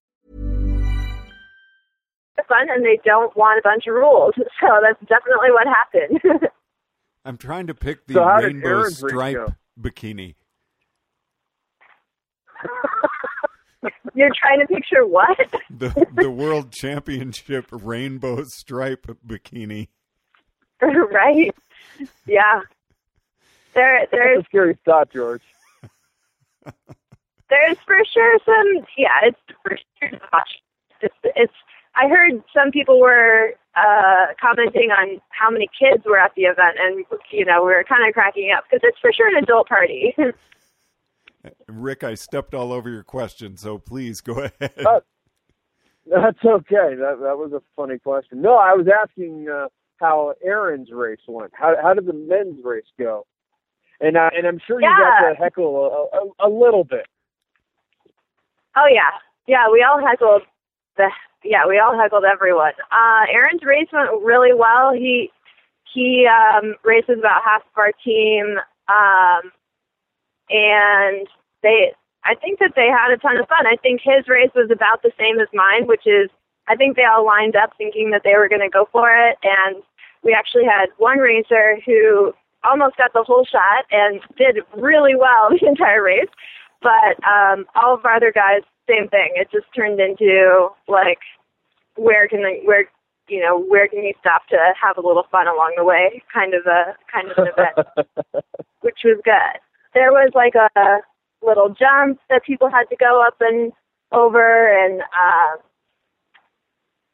fun 2.48 2.70
and 2.70 2.86
they 2.86 3.00
don't 3.04 3.36
want 3.36 3.58
a 3.60 3.62
bunch 3.63 3.88
of 3.88 3.96
rules. 3.96 4.34
So 4.62 4.68
that's 4.82 5.00
definitely 5.01 5.50
what 5.51 5.68
happened. 5.68 6.22
I'm 7.25 7.38
trying 7.38 7.68
to 7.68 7.74
pick 7.74 8.06
the 8.08 8.13
So 8.15 8.24
rainbow 8.25 8.84
stripe 8.89 9.36
go? 9.36 9.56
bikini. 9.80 10.36
You're 14.13 14.32
trying 14.39 14.60
to 14.62 14.68
picture 14.68 15.06
what? 15.06 15.38
The 15.70 16.08
the 16.15 16.30
world 16.32 16.72
championship 16.72 17.68
rainbow 17.72 18.44
stripe 18.46 19.08
bikini. 19.25 19.88
right? 20.82 21.54
Yeah. 22.25 22.62
There 23.74 24.00
That's 24.00 24.12
there's 24.12 24.42
a 24.42 24.46
scary 24.46 24.77
thought, 24.86 25.12
George. 25.12 25.42
There's 27.50 27.78
for 27.86 27.98
sure 28.12 28.38
some 28.46 28.86
yeah, 28.98 29.10
it's 29.24 29.40
for 29.64 29.78
sure 30.00 30.20
it's, 31.02 31.16
it's 31.24 31.54
I 31.96 32.08
heard 32.08 32.44
some 32.54 32.72
people 32.72 33.00
were 33.00 33.54
uh 33.75 34.28
commenting 34.42 34.92
on 34.92 35.20
how 35.30 35.50
many 35.50 35.68
kids 35.78 36.04
were 36.06 36.18
at 36.18 36.34
the 36.36 36.44
event 36.44 36.78
and 36.80 37.06
you 37.32 37.46
know, 37.46 37.62
we 37.64 37.72
were 37.74 37.84
kind 37.88 38.08
of 38.08 38.14
cracking 38.14 38.52
up 38.56 38.64
because 38.70 38.82
it's 38.84 39.00
for 39.00 39.12
sure 39.14 39.28
an 39.28 39.44
adult 39.44 39.68
party. 39.68 40.16
Rick, 41.68 42.04
I 42.04 42.16
stepped 42.16 42.56
all 42.56 42.74
over 42.74 42.90
your 42.90 43.04
question, 43.04 43.56
so 43.58 43.78
please 43.78 44.20
go 44.22 44.34
ahead. 44.62 44.74
Uh, 44.86 45.00
That's 46.08 46.44
okay. 46.44 46.96
That 46.96 47.20
that 47.22 47.38
was 47.38 47.52
a 47.54 47.62
funny 47.75 48.00
question. 48.00 48.42
No, 48.42 48.56
I 48.58 48.74
was 48.74 48.88
asking 48.88 49.48
uh, 49.50 49.68
how 50.00 50.34
Aaron's 50.44 50.92
race 50.92 51.20
went. 51.28 51.52
How 51.54 51.75
how 51.82 51.94
did 51.94 52.06
the 52.08 52.14
men's 52.14 52.60
race 52.64 52.86
go? 52.98 53.25
And 54.02 54.18
uh, 54.18 54.30
and 54.36 54.46
I'm 54.48 54.60
sure 54.66 54.82
you 54.82 54.88
got 54.88 55.22
Yeah. 55.22 55.30
to 55.34 55.36
heckle 55.36 56.10
a, 56.12 56.18
a, 56.46 56.48
a 56.48 56.50
little 56.50 56.84
bit. 56.84 57.06
Oh 58.75 58.88
yeah, 58.91 59.12
yeah. 59.48 59.70
We 59.72 59.84
all 59.84 60.00
heckled 60.05 60.44
the 60.98 61.10
yeah. 61.44 61.67
We 61.67 61.79
all 61.79 61.98
heckled 61.98 62.24
everyone. 62.24 62.74
Uh, 62.91 63.25
Aaron's 63.32 63.63
race 63.63 63.88
went 63.94 64.10
really 64.24 64.53
well. 64.53 64.94
He 64.94 65.32
he 65.96 66.27
um, 66.27 66.75
races 66.84 67.17
about 67.20 67.41
half 67.44 67.62
of 67.62 67.77
our 67.77 67.91
team. 68.03 68.58
Um, 68.88 69.51
and 70.50 71.27
they, 71.63 71.94
I 72.24 72.36
think 72.36 72.60
that 72.60 72.74
they 72.75 72.88
had 72.88 73.12
a 73.12 73.17
ton 73.17 73.38
of 73.38 73.48
fun. 73.48 73.65
I 73.65 73.77
think 73.82 74.01
his 74.03 74.27
race 74.27 74.51
was 74.53 74.70
about 74.72 75.01
the 75.01 75.12
same 75.17 75.39
as 75.39 75.48
mine, 75.53 75.88
which 75.88 76.05
is, 76.05 76.29
I 76.67 76.75
think 76.75 76.96
they 76.96 77.05
all 77.05 77.25
lined 77.25 77.55
up 77.55 77.72
thinking 77.77 78.12
that 78.12 78.22
they 78.24 78.36
were 78.36 78.50
going 78.50 78.62
to 78.62 78.70
go 78.70 78.88
for 78.91 79.10
it. 79.10 79.38
And 79.44 79.82
we 80.24 80.34
actually 80.34 80.65
had 80.65 80.88
one 80.98 81.20
racer 81.20 81.77
who 81.86 82.34
almost 82.63 82.98
got 82.98 83.13
the 83.13 83.24
whole 83.24 83.46
shot 83.46 83.86
and 83.91 84.20
did 84.38 84.60
really 84.75 85.15
well 85.15 85.50
the 85.62 85.65
entire 85.67 86.03
race. 86.03 86.29
But 86.86 87.18
um, 87.25 87.65
all 87.74 87.96
of 87.96 88.06
our 88.06 88.18
other 88.18 88.32
guys, 88.32 88.62
same 88.88 89.10
thing. 89.10 89.34
It 89.34 89.50
just 89.51 89.65
turned 89.75 90.00
into 90.00 90.70
like, 90.88 91.18
where 91.96 92.27
can 92.27 92.46
I, 92.46 92.62
where 92.63 92.86
you 93.27 93.42
know, 93.42 93.60
where 93.60 93.88
can 93.88 94.04
you 94.04 94.13
stop 94.20 94.46
to 94.50 94.58
have 94.80 94.98
a 94.98 95.06
little 95.06 95.25
fun 95.32 95.48
along 95.48 95.74
the 95.77 95.84
way? 95.84 96.22
Kind 96.32 96.54
of 96.54 96.62
a 96.68 96.94
kind 97.12 97.32
of 97.32 97.38
an 97.38 97.48
event, 97.51 98.46
which 98.82 99.00
was 99.04 99.20
good. 99.25 99.58
There 99.96 100.12
was 100.12 100.30
like 100.36 100.54
a 100.54 101.00
little 101.42 101.70
jump 101.70 102.20
that 102.30 102.46
people 102.46 102.70
had 102.70 102.86
to 102.89 102.96
go 102.96 103.24
up 103.25 103.38
and 103.39 103.72
over, 104.12 104.70
and 104.86 105.01
uh, 105.01 105.58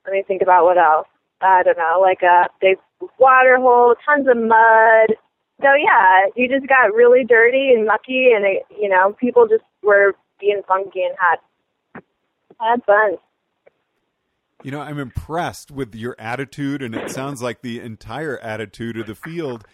let 0.06 0.14
me 0.14 0.24
think 0.28 0.42
about 0.42 0.66
what 0.66 0.78
else. 0.78 1.08
I 1.40 1.64
don't 1.64 1.78
know, 1.78 2.00
like 2.02 2.22
a 2.24 2.50
big 2.60 2.78
water 3.18 3.58
hole, 3.58 3.96
tons 4.06 4.28
of 4.28 4.38
mud. 4.38 5.16
So 5.62 5.68
yeah, 5.76 6.26
you 6.36 6.48
just 6.50 6.68
got 6.68 6.94
really 6.94 7.24
dirty 7.24 7.72
and 7.74 7.86
mucky, 7.86 8.32
and 8.36 8.46
it, 8.46 8.64
you 8.70 8.90
know, 8.90 9.16
people 9.20 9.48
just 9.48 9.64
were 9.84 10.16
being 10.40 10.62
funky 10.68 11.04
and 11.04 11.16
had 11.20 12.04
had 12.60 12.84
fun. 12.84 13.18
You 14.64 14.72
know, 14.72 14.82
I'm 14.82 15.00
impressed 15.00 15.72
with 15.72 15.96
your 15.96 16.16
attitude, 16.20 16.82
and 16.82 16.94
it 16.96 17.10
sounds 17.10 17.42
like 17.42 17.62
the 17.62 17.80
entire 17.80 18.38
attitude 18.40 18.98
of 18.98 19.08
the 19.08 19.16
field 19.16 19.66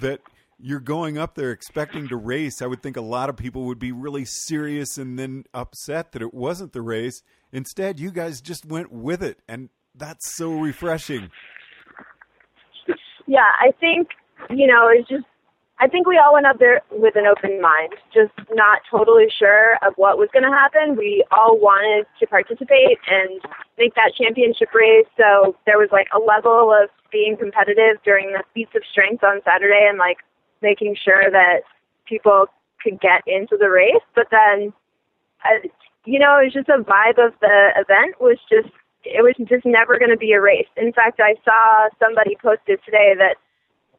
that 0.00 0.20
you're 0.58 0.80
going 0.80 1.18
up 1.18 1.34
there 1.34 1.50
expecting 1.50 2.08
to 2.08 2.16
race. 2.16 2.62
I 2.62 2.66
would 2.66 2.82
think 2.82 2.96
a 2.96 3.02
lot 3.02 3.28
of 3.28 3.36
people 3.36 3.64
would 3.64 3.78
be 3.78 3.92
really 3.92 4.24
serious 4.24 4.96
and 4.96 5.18
then 5.18 5.44
upset 5.52 6.12
that 6.12 6.22
it 6.22 6.32
wasn't 6.32 6.72
the 6.72 6.80
race. 6.80 7.22
Instead, 7.52 8.00
you 8.00 8.10
guys 8.10 8.40
just 8.40 8.64
went 8.64 8.90
with 8.90 9.22
it, 9.22 9.40
and 9.48 9.68
that's 9.94 10.34
so 10.34 10.52
refreshing. 10.52 11.30
Yeah, 13.26 13.50
I 13.60 13.72
think, 13.80 14.08
you 14.50 14.66
know, 14.66 14.88
it's 14.88 15.08
just 15.08 15.24
I 15.82 15.88
think 15.88 16.06
we 16.06 16.14
all 16.14 16.34
went 16.34 16.46
up 16.46 16.60
there 16.60 16.80
with 16.92 17.16
an 17.16 17.26
open 17.26 17.60
mind, 17.60 17.94
just 18.14 18.30
not 18.52 18.82
totally 18.88 19.26
sure 19.36 19.74
of 19.82 19.94
what 19.96 20.16
was 20.16 20.28
going 20.32 20.44
to 20.44 20.54
happen. 20.54 20.94
We 20.94 21.24
all 21.32 21.58
wanted 21.58 22.06
to 22.20 22.26
participate 22.28 23.02
and 23.10 23.42
make 23.76 23.94
that 23.96 24.14
championship 24.14 24.70
race. 24.72 25.10
So 25.16 25.56
there 25.66 25.78
was 25.78 25.88
like 25.90 26.06
a 26.14 26.22
level 26.22 26.70
of 26.70 26.88
being 27.10 27.36
competitive 27.36 27.98
during 28.04 28.30
the 28.30 28.44
feats 28.54 28.70
of 28.76 28.82
strength 28.92 29.24
on 29.24 29.42
Saturday 29.44 29.86
and 29.90 29.98
like 29.98 30.18
making 30.62 30.94
sure 30.94 31.26
that 31.32 31.66
people 32.06 32.46
could 32.78 33.00
get 33.00 33.26
into 33.26 33.58
the 33.58 33.68
race. 33.68 34.06
But 34.14 34.30
then, 34.30 34.72
uh, 35.42 35.66
you 36.06 36.20
know, 36.20 36.38
it 36.38 36.54
was 36.54 36.54
just 36.54 36.70
a 36.70 36.78
vibe 36.78 37.18
of 37.18 37.34
the 37.42 37.74
event 37.74 38.22
was 38.22 38.38
just, 38.46 38.70
it 39.02 39.26
was 39.26 39.34
just 39.50 39.66
never 39.66 39.98
going 39.98 40.14
to 40.14 40.16
be 40.16 40.30
a 40.30 40.40
race. 40.40 40.70
In 40.76 40.92
fact, 40.92 41.18
I 41.18 41.34
saw 41.42 41.90
somebody 41.98 42.38
posted 42.40 42.78
today 42.86 43.18
that 43.18 43.41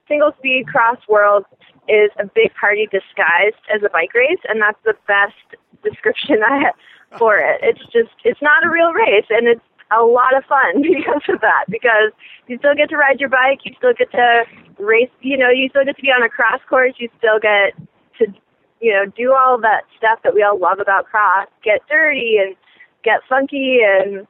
single 0.07 0.33
speed 0.37 0.67
cross 0.67 0.97
world 1.07 1.45
is 1.87 2.11
a 2.19 2.25
big 2.25 2.53
party 2.59 2.87
disguised 2.91 3.61
as 3.73 3.83
a 3.83 3.89
bike 3.89 4.13
race, 4.13 4.39
and 4.47 4.61
that's 4.61 4.79
the 4.85 4.95
best 5.07 5.35
description 5.83 6.37
I 6.43 6.63
have 6.63 7.19
for 7.19 7.37
it. 7.37 7.59
It's 7.61 7.83
just 7.91 8.15
it's 8.23 8.41
not 8.41 8.65
a 8.65 8.69
real 8.69 8.93
race, 8.93 9.25
and 9.29 9.47
it's 9.47 9.61
a 9.91 10.03
lot 10.03 10.35
of 10.35 10.43
fun 10.45 10.81
because 10.81 11.23
of 11.29 11.41
that. 11.41 11.65
Because 11.69 12.11
you 12.47 12.57
still 12.57 12.75
get 12.75 12.89
to 12.89 12.97
ride 12.97 13.19
your 13.19 13.29
bike, 13.29 13.59
you 13.63 13.73
still 13.77 13.93
get 13.93 14.11
to 14.11 14.43
race. 14.79 15.11
You 15.21 15.37
know, 15.37 15.49
you 15.49 15.69
still 15.69 15.85
get 15.85 15.95
to 15.97 16.01
be 16.01 16.09
on 16.09 16.23
a 16.23 16.29
cross 16.29 16.61
course. 16.69 16.93
You 16.97 17.09
still 17.17 17.39
get 17.39 17.75
to 18.19 18.33
you 18.81 18.93
know 18.93 19.05
do 19.05 19.33
all 19.33 19.59
that 19.61 19.83
stuff 19.97 20.19
that 20.23 20.33
we 20.33 20.43
all 20.43 20.59
love 20.59 20.79
about 20.79 21.05
cross. 21.05 21.47
Get 21.63 21.81
dirty 21.89 22.37
and 22.41 22.55
get 23.03 23.19
funky 23.27 23.79
and 23.83 24.27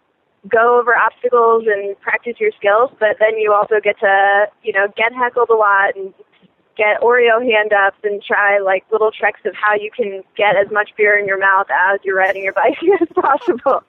go 0.50 0.79
over 0.79 0.95
obstacles 0.95 1.63
and 1.67 1.99
practice 2.01 2.36
your 2.39 2.51
skills, 2.58 2.91
but 2.99 3.17
then 3.19 3.38
you 3.38 3.53
also 3.53 3.75
get 3.84 3.99
to, 3.99 4.47
you 4.63 4.73
know, 4.73 4.88
get 4.97 5.13
heckled 5.13 5.49
a 5.49 5.56
lot 5.56 5.95
and 5.95 6.13
get 6.75 7.01
Oreo 7.01 7.41
hand 7.43 7.71
ups 7.71 7.97
and 8.03 8.21
try 8.21 8.60
like 8.60 8.84
little 8.91 9.12
tricks 9.12 9.41
of 9.45 9.53
how 9.56 9.75
you 9.75 9.91
can 9.95 10.23
get 10.36 10.56
as 10.56 10.71
much 10.71 10.91
beer 10.97 11.17
in 11.17 11.27
your 11.27 11.39
mouth 11.39 11.67
as 11.69 11.99
you're 12.03 12.17
riding 12.17 12.43
your 12.43 12.53
bike 12.53 12.77
as 13.01 13.08
possible. 13.15 13.84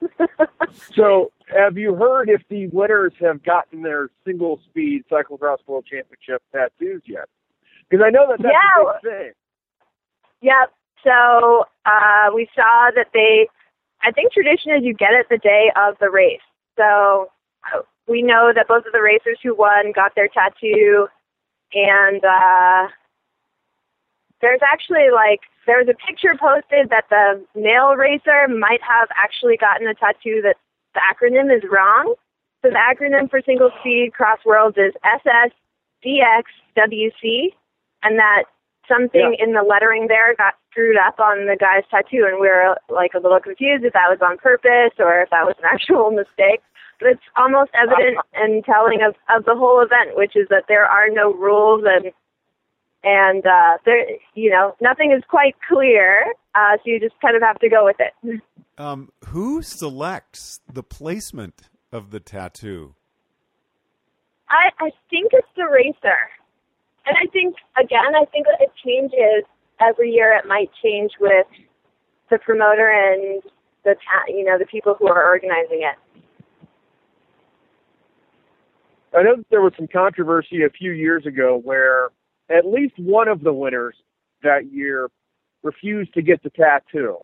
so, 0.94 1.30
have 1.46 1.76
you 1.76 1.94
heard 1.94 2.28
if 2.28 2.42
the 2.48 2.68
winners 2.68 3.12
have 3.20 3.42
gotten 3.42 3.82
their 3.82 4.08
single 4.24 4.60
speed 4.68 5.04
cyclocross 5.10 5.58
world 5.66 5.84
championship 5.84 6.42
tattoos 6.52 7.02
yet? 7.06 7.28
Because 7.88 8.04
I 8.06 8.10
know 8.10 8.26
that 8.28 8.40
that's 8.42 8.54
yeah. 8.54 8.82
a 8.82 8.92
big 9.02 9.10
thing. 9.10 9.32
Yep. 10.42 10.72
So 11.04 11.64
uh, 11.86 12.30
we 12.34 12.48
saw 12.54 12.90
that 12.94 13.08
they. 13.12 13.48
I 14.02 14.10
think 14.12 14.32
tradition 14.32 14.72
is 14.72 14.82
you 14.82 14.94
get 14.94 15.12
it 15.12 15.26
the 15.28 15.38
day 15.38 15.70
of 15.76 15.96
the 16.00 16.10
race. 16.10 16.40
So 16.76 17.30
uh, 17.74 17.82
we 18.08 18.22
know 18.22 18.52
that 18.54 18.68
both 18.68 18.86
of 18.86 18.92
the 18.92 19.02
racers 19.02 19.38
who 19.42 19.54
won 19.54 19.92
got 19.92 20.14
their 20.14 20.28
tattoo 20.28 21.08
and 21.72 22.24
uh, 22.24 22.88
there's 24.40 24.60
actually 24.62 25.10
like 25.12 25.40
there's 25.66 25.88
a 25.88 25.94
picture 26.06 26.34
posted 26.38 26.88
that 26.90 27.04
the 27.10 27.44
male 27.54 27.94
racer 27.94 28.48
might 28.48 28.82
have 28.82 29.08
actually 29.16 29.56
gotten 29.56 29.86
a 29.86 29.94
tattoo 29.94 30.40
that 30.42 30.56
the 30.94 31.00
acronym 31.00 31.54
is 31.54 31.62
wrong. 31.70 32.14
So 32.62 32.70
the 32.70 32.76
acronym 32.76 33.30
for 33.30 33.40
single 33.44 33.70
speed 33.80 34.12
cross 34.12 34.38
worlds 34.44 34.76
is 34.76 34.92
SSCXWC, 36.04 37.54
and 38.02 38.18
that 38.18 38.44
something 38.90 39.36
yeah. 39.38 39.44
in 39.44 39.54
the 39.54 39.62
lettering 39.62 40.08
there 40.08 40.34
got 40.34 40.54
screwed 40.70 40.96
up 40.96 41.20
on 41.20 41.46
the 41.46 41.56
guy's 41.56 41.86
tattoo, 41.90 42.26
and 42.26 42.42
we 42.42 42.48
were 42.48 42.74
like 42.88 43.14
a 43.14 43.22
little 43.22 43.38
confused 43.38 43.84
if 43.84 43.92
that 43.92 44.10
was 44.10 44.18
on 44.20 44.38
purpose 44.38 44.98
or 44.98 45.22
if 45.22 45.30
that 45.30 45.46
was 45.46 45.54
an 45.62 45.68
actual 45.72 46.10
mistake 46.10 46.60
But 46.98 47.14
it's 47.14 47.28
almost 47.36 47.70
evident 47.78 48.18
and 48.34 48.64
telling 48.64 49.00
of, 49.06 49.14
of 49.30 49.44
the 49.44 49.54
whole 49.54 49.80
event, 49.80 50.16
which 50.16 50.34
is 50.34 50.48
that 50.50 50.64
there 50.66 50.84
are 50.84 51.08
no 51.08 51.32
rules 51.32 51.84
and 51.86 52.12
and 53.02 53.46
uh, 53.46 53.78
there, 53.86 54.04
you 54.34 54.50
know, 54.50 54.74
nothing 54.80 55.12
is 55.16 55.22
quite 55.26 55.54
clear. 55.66 56.34
Uh, 56.54 56.76
so 56.76 56.82
you 56.84 57.00
just 57.00 57.14
kind 57.22 57.34
of 57.34 57.42
have 57.42 57.58
to 57.60 57.68
go 57.68 57.84
with 57.84 57.96
it. 57.98 58.42
Um, 58.78 59.10
who 59.26 59.60
selects 59.60 60.60
the 60.66 60.82
placement 60.82 61.68
of 61.92 62.12
the 62.12 62.18
tattoo? 62.18 62.94
I 64.48 64.70
I 64.78 64.90
think 65.10 65.32
it's 65.34 65.48
the 65.54 65.68
racer, 65.70 66.16
and 67.10 67.18
I 67.20 67.30
think 67.32 67.56
again, 67.76 68.14
I 68.14 68.24
think 68.26 68.46
it 68.60 68.70
changes 68.84 69.44
every 69.80 70.10
year. 70.10 70.32
It 70.32 70.46
might 70.46 70.70
change 70.82 71.10
with 71.18 71.46
the 72.30 72.38
promoter 72.38 72.88
and 72.88 73.42
the 73.84 73.94
ta- 73.94 74.28
you 74.28 74.44
know 74.44 74.58
the 74.58 74.66
people 74.66 74.94
who 74.96 75.08
are 75.08 75.26
organizing 75.26 75.82
it. 75.82 75.96
I 79.16 79.24
know 79.24 79.36
that 79.36 79.46
there 79.50 79.60
was 79.60 79.72
some 79.76 79.88
controversy 79.88 80.62
a 80.62 80.70
few 80.70 80.92
years 80.92 81.26
ago 81.26 81.60
where 81.62 82.10
at 82.48 82.64
least 82.64 82.94
one 82.96 83.26
of 83.26 83.42
the 83.42 83.52
winners 83.52 83.96
that 84.44 84.70
year 84.72 85.08
refused 85.64 86.14
to 86.14 86.22
get 86.22 86.42
the 86.44 86.50
tattoo. 86.50 87.18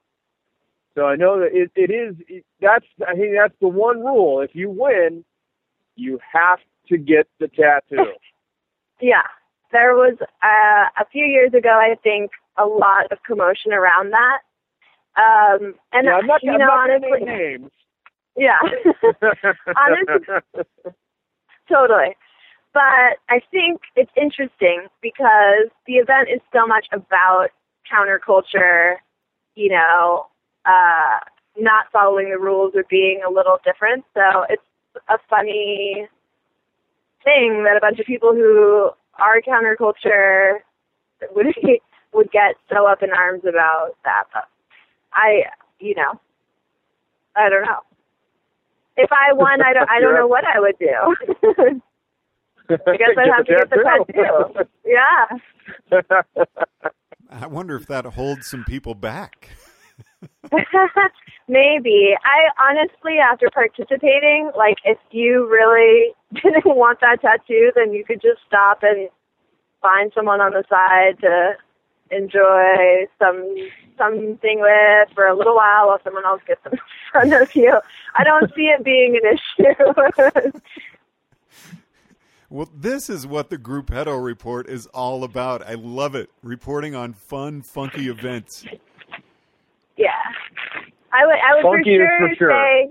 So 0.96 1.04
I 1.04 1.14
know 1.14 1.38
that 1.38 1.50
it, 1.52 1.70
it 1.76 1.92
is 1.92 2.16
it, 2.26 2.44
that's 2.60 2.86
I 3.06 3.14
think 3.14 3.34
that's 3.40 3.54
the 3.60 3.68
one 3.68 4.00
rule. 4.00 4.40
If 4.40 4.50
you 4.54 4.68
win, 4.68 5.24
you 5.94 6.18
have 6.32 6.58
to 6.88 6.96
get 6.96 7.28
the 7.38 7.46
tattoo. 7.46 8.12
yeah, 9.00 9.22
there 9.72 9.94
was 9.94 10.16
uh, 10.20 11.02
a 11.02 11.06
few 11.10 11.24
years 11.24 11.54
ago. 11.54 11.70
I 11.70 11.96
think 12.02 12.30
a 12.58 12.66
lot 12.66 13.10
of 13.10 13.18
commotion 13.26 13.72
around 13.72 14.12
that. 14.12 14.40
Um, 15.16 15.74
and 15.92 16.06
yeah, 16.06 16.16
I'm 16.16 16.26
not, 16.26 16.42
you 16.42 16.52
I'm 16.52 16.58
know, 16.58 16.66
not 16.66 16.90
honestly, 16.90 17.24
names. 17.24 17.70
Yeah, 18.38 18.58
honestly, 19.74 20.26
totally. 21.72 22.16
But 22.74 23.16
I 23.30 23.40
think 23.50 23.80
it's 23.96 24.10
interesting 24.14 24.88
because 25.00 25.70
the 25.86 25.94
event 25.94 26.28
is 26.30 26.42
so 26.52 26.66
much 26.66 26.86
about 26.92 27.48
counterculture, 27.90 28.96
you 29.54 29.70
know, 29.70 30.26
uh, 30.66 31.20
not 31.56 31.86
following 31.90 32.28
the 32.28 32.38
rules 32.38 32.74
or 32.74 32.84
being 32.90 33.22
a 33.26 33.30
little 33.30 33.58
different. 33.64 34.04
So 34.12 34.44
it's 34.50 34.62
a 35.08 35.16
funny 35.30 36.06
thing 37.24 37.64
that 37.64 37.78
a 37.78 37.80
bunch 37.80 37.98
of 37.98 38.04
people 38.04 38.34
who 38.34 38.90
are 39.18 39.40
counterculture 39.40 40.58
would 41.34 41.46
would 42.12 42.30
get 42.30 42.54
so 42.72 42.86
up 42.86 43.02
in 43.02 43.10
arms 43.10 43.42
about 43.48 43.96
that. 44.04 44.24
But 44.32 44.48
I, 45.12 45.44
you 45.80 45.94
know, 45.94 46.20
I 47.36 47.48
don't 47.48 47.62
know 47.62 47.80
if 48.96 49.10
I 49.12 49.32
won, 49.32 49.60
I 49.62 49.72
don't 49.72 49.88
I 49.88 50.00
don't 50.00 50.14
know 50.14 50.26
what 50.26 50.44
I 50.44 50.60
would 50.60 50.78
do. 50.78 50.86
I 52.68 52.96
guess 52.96 53.10
I'd 53.16 53.30
have 53.36 53.46
to 53.46 53.56
get 53.56 53.70
the 53.70 53.76
tattoo. 53.84 54.68
Yeah. 54.84 55.26
I 57.30 57.46
wonder 57.46 57.76
if 57.76 57.86
that 57.86 58.04
holds 58.06 58.48
some 58.48 58.64
people 58.64 58.94
back. 58.94 59.50
Maybe. 61.48 62.14
I 62.24 62.70
honestly, 62.70 63.18
after 63.18 63.48
participating, 63.52 64.50
like 64.56 64.76
if 64.84 64.98
you 65.10 65.48
really 65.50 66.14
didn't 66.42 66.64
want 66.64 67.00
that 67.00 67.20
tattoo, 67.20 67.72
then 67.74 67.92
you 67.92 68.04
could 68.04 68.20
just 68.20 68.40
stop 68.46 68.82
and 68.82 69.08
find 69.80 70.10
someone 70.14 70.40
on 70.40 70.52
the 70.52 70.64
side 70.68 71.20
to 71.20 71.52
enjoy 72.10 73.06
some 73.18 73.54
something 73.98 74.60
with 74.60 75.08
for 75.14 75.26
a 75.26 75.36
little 75.36 75.56
while 75.56 75.88
while 75.88 75.98
someone 76.04 76.24
else 76.24 76.42
gets 76.46 76.60
in 76.70 76.78
front 77.12 77.32
of 77.32 77.54
you. 77.54 77.78
I 78.14 78.24
don't 78.24 78.52
see 78.54 78.66
it 78.66 78.84
being 78.84 79.18
an 79.22 79.38
issue. 79.38 80.60
Well, 82.48 82.70
this 82.72 83.10
is 83.10 83.26
what 83.26 83.50
the 83.50 83.58
Gruppetto 83.58 84.22
Report 84.22 84.68
is 84.68 84.86
all 84.86 85.24
about. 85.24 85.66
I 85.66 85.74
love 85.74 86.14
it. 86.14 86.30
Reporting 86.44 86.94
on 86.94 87.12
fun, 87.12 87.60
funky 87.60 88.08
events. 88.08 88.64
I 91.16 91.24
would. 91.24 91.40
I 91.40 91.54
would 91.54 91.62
for 91.62 91.76
Funky 91.78 91.96
sure, 91.96 92.18
for 92.28 92.34
sure. 92.36 92.50
say. 92.50 92.88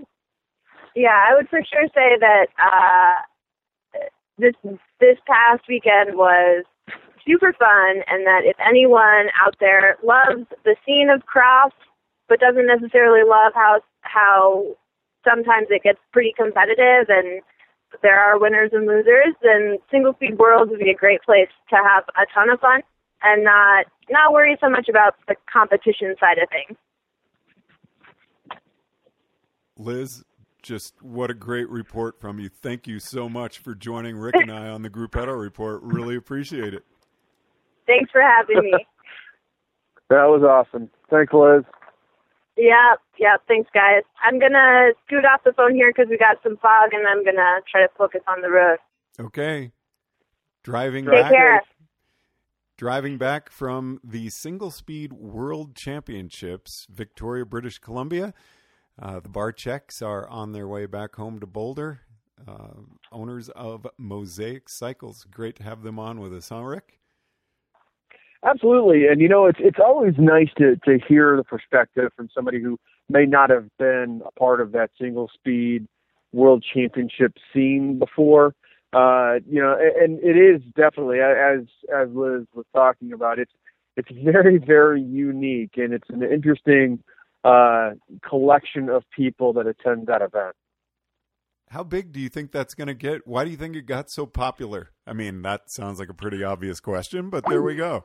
Yeah, 0.96 1.14
I 1.14 1.34
would 1.34 1.48
for 1.48 1.60
sure 1.62 1.86
say 1.94 2.18
that 2.18 2.46
uh, 2.58 4.02
this 4.38 4.54
this 4.98 5.18
past 5.26 5.62
weekend 5.68 6.16
was 6.16 6.64
super 7.24 7.52
fun, 7.52 8.02
and 8.08 8.26
that 8.26 8.42
if 8.44 8.56
anyone 8.58 9.30
out 9.40 9.54
there 9.60 9.96
loves 10.02 10.46
the 10.64 10.74
scene 10.84 11.08
of 11.08 11.24
cross, 11.26 11.72
but 12.28 12.40
doesn't 12.40 12.66
necessarily 12.66 13.22
love 13.22 13.52
how 13.54 13.80
how 14.00 14.66
sometimes 15.28 15.68
it 15.70 15.82
gets 15.82 15.98
pretty 16.12 16.34
competitive 16.36 17.06
and 17.08 17.42
there 18.02 18.18
are 18.18 18.38
winners 18.38 18.70
and 18.72 18.86
losers, 18.86 19.34
then 19.42 19.78
Single 19.90 20.14
Speed 20.14 20.38
Worlds 20.38 20.70
would 20.70 20.80
be 20.80 20.90
a 20.90 20.94
great 20.94 21.22
place 21.22 21.48
to 21.70 21.76
have 21.76 22.04
a 22.16 22.26
ton 22.34 22.50
of 22.50 22.60
fun 22.60 22.80
and 23.22 23.44
not 23.44 23.86
not 24.10 24.32
worry 24.32 24.56
so 24.60 24.68
much 24.68 24.88
about 24.88 25.14
the 25.28 25.36
competition 25.52 26.14
side 26.18 26.38
of 26.38 26.48
things. 26.50 26.78
Liz, 29.76 30.24
just 30.62 31.00
what 31.02 31.30
a 31.30 31.34
great 31.34 31.68
report 31.68 32.20
from 32.20 32.38
you. 32.38 32.48
Thank 32.48 32.86
you 32.86 32.98
so 32.98 33.28
much 33.28 33.58
for 33.58 33.74
joining 33.74 34.16
Rick 34.16 34.34
and 34.36 34.50
I 34.50 34.68
on 34.68 34.82
the 34.82 34.90
Gruppetto 34.90 35.38
Report. 35.40 35.82
Really 35.82 36.16
appreciate 36.16 36.74
it. 36.74 36.84
Thanks 37.86 38.10
for 38.10 38.20
having 38.20 38.62
me. 38.62 38.72
That 40.08 40.26
was 40.26 40.44
awesome. 40.44 40.88
Thanks, 41.10 41.32
Liz. 41.32 41.64
yep, 42.56 43.00
yep. 43.18 43.42
Thanks, 43.48 43.68
guys. 43.74 44.04
I'm 44.22 44.38
gonna 44.38 44.90
scoot 45.04 45.24
off 45.24 45.42
the 45.44 45.52
phone 45.52 45.74
here 45.74 45.90
because 45.90 46.06
we 46.08 46.16
got 46.16 46.36
some 46.44 46.56
fog, 46.58 46.90
and 46.92 47.08
I'm 47.08 47.24
gonna 47.24 47.58
try 47.68 47.80
to 47.82 47.88
focus 47.98 48.20
on 48.28 48.40
the 48.40 48.48
road. 48.48 48.78
Okay. 49.18 49.72
Driving 50.62 51.06
Take 51.06 51.12
back. 51.14 51.32
care. 51.32 51.62
Driving 52.76 53.18
back 53.18 53.50
from 53.50 53.98
the 54.04 54.30
Single 54.30 54.70
Speed 54.70 55.12
World 55.12 55.74
Championships, 55.74 56.86
Victoria, 56.88 57.44
British 57.44 57.80
Columbia. 57.80 58.32
Uh, 59.00 59.20
the 59.20 59.28
Barczyks 59.28 60.00
are 60.00 60.26
on 60.28 60.52
their 60.52 60.66
way 60.66 60.86
back 60.86 61.16
home 61.16 61.38
to 61.40 61.46
Boulder. 61.46 62.00
Uh, 62.46 62.68
owners 63.12 63.48
of 63.50 63.86
Mosaic 63.98 64.68
Cycles. 64.68 65.26
Great 65.30 65.56
to 65.56 65.62
have 65.62 65.82
them 65.82 65.98
on 65.98 66.20
with 66.20 66.34
us, 66.34 66.50
huh, 66.50 66.62
Rick? 66.62 67.00
Absolutely, 68.44 69.06
and 69.08 69.20
you 69.20 69.28
know 69.28 69.46
it's 69.46 69.58
it's 69.60 69.78
always 69.84 70.14
nice 70.18 70.50
to 70.58 70.76
to 70.84 70.98
hear 71.08 71.36
the 71.36 71.42
perspective 71.42 72.12
from 72.14 72.28
somebody 72.32 72.60
who 72.60 72.78
may 73.08 73.24
not 73.24 73.50
have 73.50 73.68
been 73.78 74.22
a 74.24 74.30
part 74.32 74.60
of 74.60 74.72
that 74.72 74.90
single 75.00 75.30
speed 75.34 75.88
world 76.32 76.64
championship 76.74 77.32
scene 77.52 77.98
before. 77.98 78.54
Uh, 78.92 79.40
you 79.48 79.60
know, 79.60 79.76
and 80.00 80.20
it 80.22 80.36
is 80.36 80.62
definitely 80.76 81.18
as 81.20 81.60
as 81.92 82.08
Liz 82.14 82.46
was 82.54 82.66
talking 82.74 83.12
about. 83.12 83.38
It's 83.38 83.52
it's 83.96 84.10
very 84.12 84.58
very 84.58 85.02
unique, 85.02 85.72
and 85.76 85.92
it's 85.92 86.08
an 86.10 86.22
interesting 86.22 87.02
uh, 87.46 87.90
collection 88.28 88.88
of 88.88 89.04
people 89.14 89.52
that 89.52 89.66
attend 89.66 90.08
that 90.08 90.22
event. 90.22 90.56
How 91.70 91.82
big 91.82 92.12
do 92.12 92.20
you 92.20 92.28
think 92.28 92.52
that's 92.52 92.74
going 92.74 92.88
to 92.88 92.94
get? 92.94 93.26
Why 93.26 93.44
do 93.44 93.50
you 93.50 93.56
think 93.56 93.76
it 93.76 93.86
got 93.86 94.10
so 94.10 94.26
popular? 94.26 94.90
I 95.06 95.12
mean, 95.12 95.42
that 95.42 95.70
sounds 95.70 95.98
like 95.98 96.08
a 96.08 96.14
pretty 96.14 96.42
obvious 96.44 96.80
question, 96.80 97.28
but 97.30 97.44
there 97.48 97.62
we 97.62 97.74
go. 97.74 98.04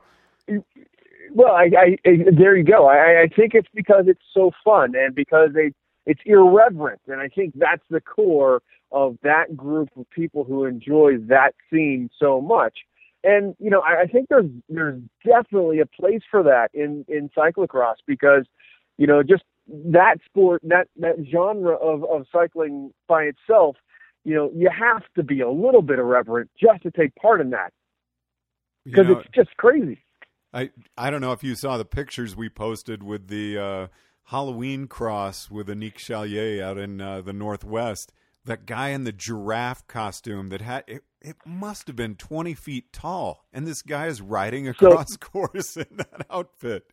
Well, 1.32 1.52
I, 1.52 1.70
I, 1.76 1.96
I 2.04 2.10
there 2.36 2.56
you 2.56 2.64
go. 2.64 2.86
I, 2.86 3.22
I 3.22 3.28
think 3.34 3.54
it's 3.54 3.68
because 3.74 4.04
it's 4.06 4.22
so 4.34 4.50
fun 4.64 4.94
and 4.96 5.14
because 5.14 5.50
they 5.54 5.72
it's 6.04 6.20
irreverent, 6.26 7.00
and 7.06 7.20
I 7.20 7.28
think 7.28 7.54
that's 7.56 7.84
the 7.88 8.00
core 8.00 8.62
of 8.90 9.16
that 9.22 9.56
group 9.56 9.88
of 9.96 10.10
people 10.10 10.44
who 10.44 10.64
enjoy 10.64 11.18
that 11.28 11.54
scene 11.70 12.10
so 12.18 12.40
much. 12.40 12.78
And 13.24 13.54
you 13.60 13.70
know, 13.70 13.80
I, 13.80 14.02
I 14.02 14.06
think 14.06 14.28
there's 14.28 14.50
there's 14.68 15.00
definitely 15.24 15.78
a 15.78 15.86
place 15.86 16.22
for 16.28 16.42
that 16.42 16.70
in 16.74 17.04
in 17.08 17.30
cyclocross 17.36 17.96
because 18.06 18.46
you 18.98 19.06
know 19.06 19.22
just 19.22 19.42
that 19.68 20.16
sport 20.24 20.60
that 20.64 20.88
that 20.96 21.16
genre 21.30 21.74
of 21.76 22.04
of 22.04 22.26
cycling 22.32 22.92
by 23.08 23.22
itself, 23.24 23.76
you 24.24 24.34
know, 24.34 24.50
you 24.54 24.68
have 24.70 25.02
to 25.16 25.22
be 25.22 25.40
a 25.40 25.50
little 25.50 25.82
bit 25.82 25.98
irreverent 25.98 26.50
just 26.60 26.82
to 26.82 26.90
take 26.90 27.14
part 27.14 27.40
in 27.40 27.50
that 27.50 27.72
You 28.84 28.90
because 28.92 29.06
know, 29.08 29.18
it's 29.20 29.28
just 29.34 29.56
crazy. 29.56 29.98
I 30.52 30.70
I 30.98 31.10
don't 31.10 31.20
know 31.20 31.32
if 31.32 31.42
you 31.44 31.54
saw 31.54 31.78
the 31.78 31.84
pictures 31.84 32.36
we 32.36 32.48
posted 32.48 33.02
with 33.02 33.28
the 33.28 33.58
uh, 33.58 33.86
Halloween 34.24 34.86
cross 34.88 35.50
with 35.50 35.68
Anik 35.68 35.96
Chalier 35.96 36.62
out 36.62 36.76
in 36.78 37.00
uh, 37.00 37.20
the 37.22 37.32
Northwest. 37.32 38.12
That 38.44 38.66
guy 38.66 38.88
in 38.88 39.04
the 39.04 39.12
giraffe 39.12 39.86
costume 39.86 40.48
that 40.48 40.60
had 40.60 40.82
it, 40.88 41.04
it 41.20 41.36
must 41.46 41.86
have 41.86 41.94
been 41.96 42.16
twenty 42.16 42.54
feet 42.54 42.92
tall, 42.92 43.46
and 43.52 43.66
this 43.66 43.82
guy 43.82 44.08
is 44.08 44.20
riding 44.20 44.66
So- 44.74 44.88
across 44.88 45.16
course 45.20 45.76
in 45.76 45.86
that 45.92 46.26
outfit. 46.28 46.84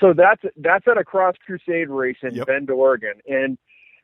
So 0.00 0.12
that's 0.14 0.42
that's 0.56 0.86
at 0.88 0.98
a 0.98 1.04
Cross 1.04 1.36
Crusade 1.46 1.90
race 1.90 2.18
in 2.22 2.36
Yep. 2.36 2.46
Bend, 2.46 2.70
Oregon, 2.70 3.14
and 3.26 3.58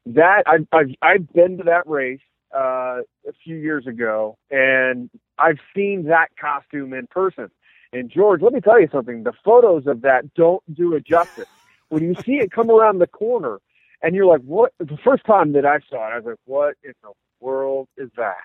that 0.06 0.44
I've 0.46 0.66
I've, 0.72 0.94
I've 1.02 1.32
been 1.32 1.58
to 1.58 1.64
that 1.64 1.86
race 1.88 2.20
uh, 2.54 3.00
a 3.28 3.32
few 3.44 3.56
years 3.56 3.86
ago, 3.86 4.38
and 4.50 5.10
I've 5.38 5.58
seen 5.74 6.04
that 6.04 6.28
costume 6.40 6.94
in 6.94 7.06
person. 7.08 7.50
And 7.92 8.10
George, 8.10 8.42
let 8.42 8.52
me 8.52 8.60
tell 8.60 8.80
you 8.80 8.88
something: 8.92 9.24
the 9.24 9.32
photos 9.44 9.86
of 9.86 10.02
that 10.02 10.34
don't 10.34 10.62
do 10.74 10.94
it 10.94 11.06
justice. 11.06 11.50
when 11.90 12.04
you 12.04 12.16
see 12.26 12.34
it 12.34 12.52
come 12.52 12.70
around 12.70 12.98
the 13.00 13.06
corner, 13.08 13.58
and 14.02 14.14
you're 14.14 14.26
like, 14.26 14.42
"What?" 14.42 14.72
The 14.78 14.98
first 15.04 15.24
time 15.26 15.52
that 15.54 15.66
I 15.66 15.80
saw 15.90 16.08
it, 16.08 16.12
I 16.12 16.16
was 16.16 16.24
like, 16.26 16.36
"What 16.46 16.74
in 16.84 16.94
the 17.02 17.12
world 17.40 17.88
is 17.98 18.10
that?" 18.16 18.44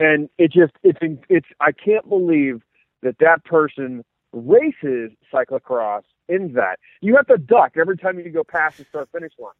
And 0.00 0.28
it 0.38 0.52
just 0.52 0.72
it's 0.82 0.98
it's 1.28 1.48
I 1.60 1.72
can't 1.72 2.08
believe 2.08 2.62
that 3.02 3.16
that 3.20 3.44
person 3.44 4.04
races 4.32 5.12
cyclocross 5.32 6.02
in 6.28 6.52
that. 6.54 6.78
You 7.00 7.16
have 7.16 7.26
to 7.26 7.38
duck 7.38 7.72
every 7.76 7.96
time 7.96 8.18
you 8.18 8.30
go 8.30 8.44
past 8.44 8.78
the 8.78 8.84
start 8.84 9.08
finish 9.12 9.32
line. 9.38 9.52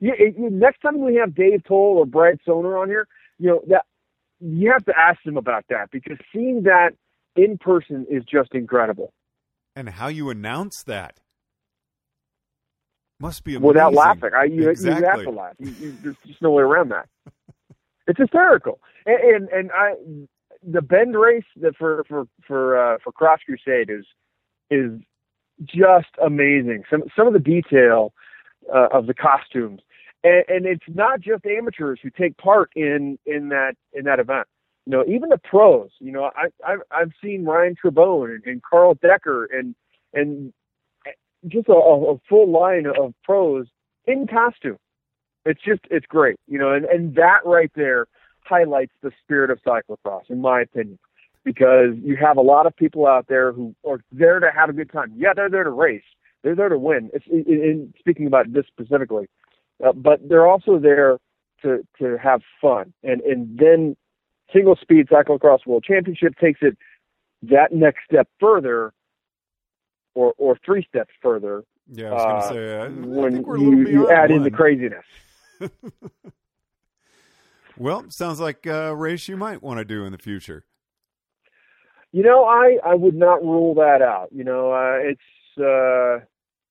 You, 0.00 0.14
you, 0.18 0.50
next 0.50 0.80
time 0.80 1.00
we 1.00 1.16
have 1.16 1.34
Dave 1.34 1.64
Toll 1.64 1.98
or 1.98 2.06
Brad 2.06 2.38
Soner 2.46 2.80
on 2.80 2.88
here, 2.88 3.06
you 3.38 3.48
know 3.48 3.60
that 3.68 3.84
you 4.40 4.70
have 4.70 4.84
to 4.86 4.94
ask 4.98 5.22
them 5.24 5.36
about 5.36 5.64
that 5.68 5.90
because 5.90 6.16
seeing 6.32 6.62
that 6.62 6.92
in 7.36 7.58
person 7.58 8.06
is 8.10 8.24
just 8.24 8.54
incredible. 8.54 9.12
And 9.76 9.88
how 9.90 10.08
you 10.08 10.30
announce 10.30 10.82
that 10.84 11.20
must 13.20 13.44
be 13.44 13.54
amazing. 13.54 13.68
Without 13.68 13.92
laughing, 13.92 14.30
I, 14.34 14.44
you, 14.44 14.72
you 14.72 14.92
have 14.92 15.22
to 15.22 15.30
laugh. 15.30 15.54
You, 15.58 15.70
you, 15.78 15.96
there's 16.02 16.16
just 16.26 16.40
no 16.40 16.50
way 16.52 16.62
around 16.62 16.88
that. 16.90 17.08
It's 18.06 18.18
hysterical, 18.18 18.80
and 19.06 19.20
and, 19.20 19.48
and 19.50 19.70
I 19.72 19.92
the 20.66 20.82
bend 20.82 21.18
race 21.18 21.44
that 21.60 21.76
for 21.76 22.04
for 22.08 22.26
for 22.46 22.78
uh, 22.78 22.98
for 23.02 23.12
Cross 23.12 23.40
Crusade 23.46 23.90
is 23.90 24.04
is 24.70 25.00
just 25.64 26.08
amazing. 26.22 26.84
Some 26.90 27.04
some 27.16 27.26
of 27.26 27.32
the 27.32 27.38
detail 27.38 28.12
uh, 28.72 28.88
of 28.92 29.06
the 29.06 29.14
costumes, 29.14 29.80
and, 30.22 30.44
and 30.48 30.66
it's 30.66 30.84
not 30.88 31.20
just 31.20 31.46
amateurs 31.46 31.98
who 32.02 32.10
take 32.10 32.36
part 32.36 32.70
in 32.74 33.18
in 33.26 33.48
that 33.50 33.74
in 33.92 34.04
that 34.04 34.20
event. 34.20 34.46
You 34.86 34.92
know, 34.92 35.04
even 35.06 35.28
the 35.28 35.38
pros. 35.38 35.90
You 35.98 36.12
know, 36.12 36.30
I 36.36 36.48
I've, 36.66 36.80
I've 36.90 37.12
seen 37.22 37.44
Ryan 37.44 37.76
Trebon 37.82 38.34
and, 38.34 38.44
and 38.44 38.62
Carl 38.62 38.94
Decker 39.00 39.46
and 39.46 39.74
and 40.12 40.52
just 41.48 41.68
a, 41.68 41.72
a 41.72 42.18
full 42.28 42.50
line 42.50 42.86
of 42.86 43.14
pros 43.24 43.66
in 44.06 44.26
costume. 44.26 44.78
It's 45.46 45.60
just 45.62 45.80
it's 45.90 46.06
great, 46.06 46.38
you 46.46 46.58
know, 46.58 46.72
and 46.72 46.84
and 46.84 47.14
that 47.14 47.40
right 47.44 47.70
there 47.74 48.06
highlights 48.44 48.92
the 49.02 49.10
spirit 49.22 49.50
of 49.50 49.60
cyclocross, 49.62 50.28
in 50.28 50.40
my 50.40 50.62
opinion, 50.62 50.98
because 51.44 51.94
you 52.02 52.16
have 52.16 52.36
a 52.36 52.42
lot 52.42 52.66
of 52.66 52.76
people 52.76 53.06
out 53.06 53.26
there 53.28 53.52
who 53.52 53.74
are 53.86 54.00
there 54.12 54.40
to 54.40 54.50
have 54.54 54.68
a 54.68 54.72
good 54.72 54.90
time. 54.90 55.12
Yeah, 55.16 55.32
they're 55.34 55.50
there 55.50 55.64
to 55.64 55.70
race, 55.70 56.02
they're 56.42 56.56
there 56.56 56.68
to 56.68 56.78
win. 56.78 57.10
It's 57.12 57.26
in, 57.26 57.44
in 57.46 57.94
speaking 57.98 58.26
about 58.26 58.52
this 58.52 58.64
specifically, 58.66 59.28
uh, 59.84 59.92
but 59.92 60.28
they're 60.28 60.46
also 60.46 60.78
there 60.78 61.18
to 61.62 61.86
to 61.98 62.16
have 62.18 62.42
fun, 62.60 62.92
and 63.02 63.20
and 63.22 63.58
then 63.58 63.96
single 64.52 64.76
speed 64.76 65.08
cyclocross 65.08 65.66
world 65.66 65.84
championship 65.84 66.34
takes 66.38 66.60
it 66.62 66.76
that 67.42 67.72
next 67.72 68.00
step 68.10 68.28
further 68.38 68.92
or 70.14 70.34
or 70.38 70.58
three 70.64 70.84
steps 70.88 71.12
further 71.22 71.64
Yeah, 71.90 72.10
I 72.10 72.12
was 72.12 72.24
going 72.24 72.36
uh, 72.36 72.40
to 72.40 72.48
say. 72.48 73.08
When 73.08 73.32
think 73.34 73.46
we're 73.46 73.56
a 73.56 73.60
little 73.60 73.78
you, 73.78 73.88
you 73.88 74.10
add 74.10 74.30
in 74.30 74.42
the 74.42 74.50
craziness. 74.50 75.04
Well, 77.78 78.04
sounds 78.10 78.40
like 78.40 78.66
a 78.66 78.94
race 78.94 79.28
you 79.28 79.36
might 79.36 79.62
want 79.62 79.78
to 79.78 79.84
do 79.84 80.04
in 80.04 80.12
the 80.12 80.18
future. 80.18 80.64
You 82.12 82.22
know, 82.22 82.44
I 82.44 82.78
I 82.84 82.94
would 82.94 83.14
not 83.14 83.42
rule 83.42 83.74
that 83.74 84.02
out. 84.02 84.28
You 84.32 84.44
know, 84.44 84.72
uh, 84.72 84.98
it's 85.00 85.58
uh, 85.58 86.24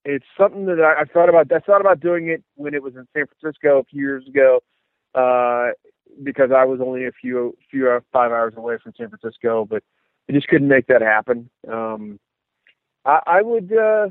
it's 0.04 0.26
something 0.38 0.66
that 0.66 0.80
I, 0.80 1.02
I 1.02 1.04
thought 1.04 1.28
about. 1.28 1.50
I 1.52 1.60
thought 1.60 1.80
about 1.80 2.00
doing 2.00 2.28
it 2.28 2.42
when 2.56 2.74
it 2.74 2.82
was 2.82 2.94
in 2.94 3.06
San 3.14 3.26
Francisco 3.26 3.78
a 3.78 3.84
few 3.84 4.00
years 4.00 4.26
ago, 4.28 4.60
uh, 5.14 5.70
because 6.22 6.50
I 6.54 6.64
was 6.64 6.80
only 6.80 7.06
a 7.06 7.12
few 7.12 7.56
few 7.70 7.90
uh, 7.90 8.00
five 8.12 8.32
hours 8.32 8.54
away 8.56 8.76
from 8.82 8.92
San 8.96 9.08
Francisco. 9.08 9.64
But 9.64 9.82
I 10.28 10.32
just 10.32 10.48
couldn't 10.48 10.68
make 10.68 10.86
that 10.88 11.02
happen. 11.02 11.48
Um, 11.66 12.20
I, 13.06 13.20
I 13.26 13.42
would 13.42 13.72
uh, 13.72 14.08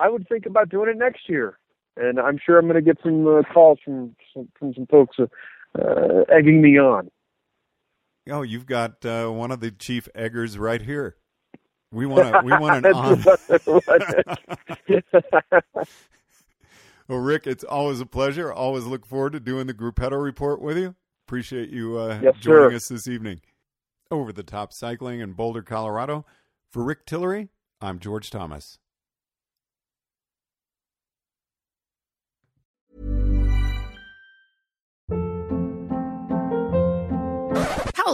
I 0.00 0.08
would 0.08 0.28
think 0.28 0.46
about 0.46 0.68
doing 0.68 0.90
it 0.90 0.98
next 0.98 1.28
year, 1.28 1.58
and 1.96 2.18
I'm 2.18 2.38
sure 2.44 2.58
I'm 2.58 2.66
going 2.66 2.74
to 2.74 2.82
get 2.82 2.98
some 3.02 3.26
uh, 3.26 3.42
calls 3.52 3.78
from 3.84 4.16
some, 4.34 4.48
from 4.58 4.74
some 4.74 4.86
folks 4.86 5.18
uh, 5.78 6.24
egging 6.32 6.60
me 6.60 6.78
on. 6.78 7.10
Oh, 8.28 8.42
you've 8.42 8.66
got 8.66 9.04
uh, 9.04 9.28
one 9.28 9.50
of 9.50 9.60
the 9.60 9.70
chief 9.70 10.08
eggers 10.14 10.58
right 10.58 10.82
here. 10.82 11.16
We 11.92 12.06
want 12.06 12.44
we 12.44 12.52
want 12.52 12.84
an 12.84 12.92
on. 12.94 13.22
well, 17.08 17.18
Rick, 17.18 17.46
it's 17.46 17.64
always 17.64 18.00
a 18.00 18.06
pleasure. 18.06 18.52
Always 18.52 18.84
look 18.84 19.06
forward 19.06 19.32
to 19.34 19.40
doing 19.40 19.66
the 19.66 19.74
Gruppetto 19.74 20.22
report 20.22 20.60
with 20.60 20.76
you. 20.76 20.94
Appreciate 21.26 21.70
you 21.70 21.98
uh, 21.98 22.20
Yes, 22.22 22.34
joining 22.40 22.70
sir. 22.70 22.76
us 22.76 22.88
this 22.88 23.08
evening. 23.08 23.40
Over 24.10 24.32
the 24.32 24.42
top 24.42 24.72
cycling 24.72 25.20
in 25.20 25.32
Boulder, 25.32 25.62
Colorado. 25.62 26.24
For 26.72 26.84
Rick 26.84 27.06
Tillery, 27.06 27.48
I'm 27.80 27.98
George 27.98 28.30
Thomas. 28.30 28.78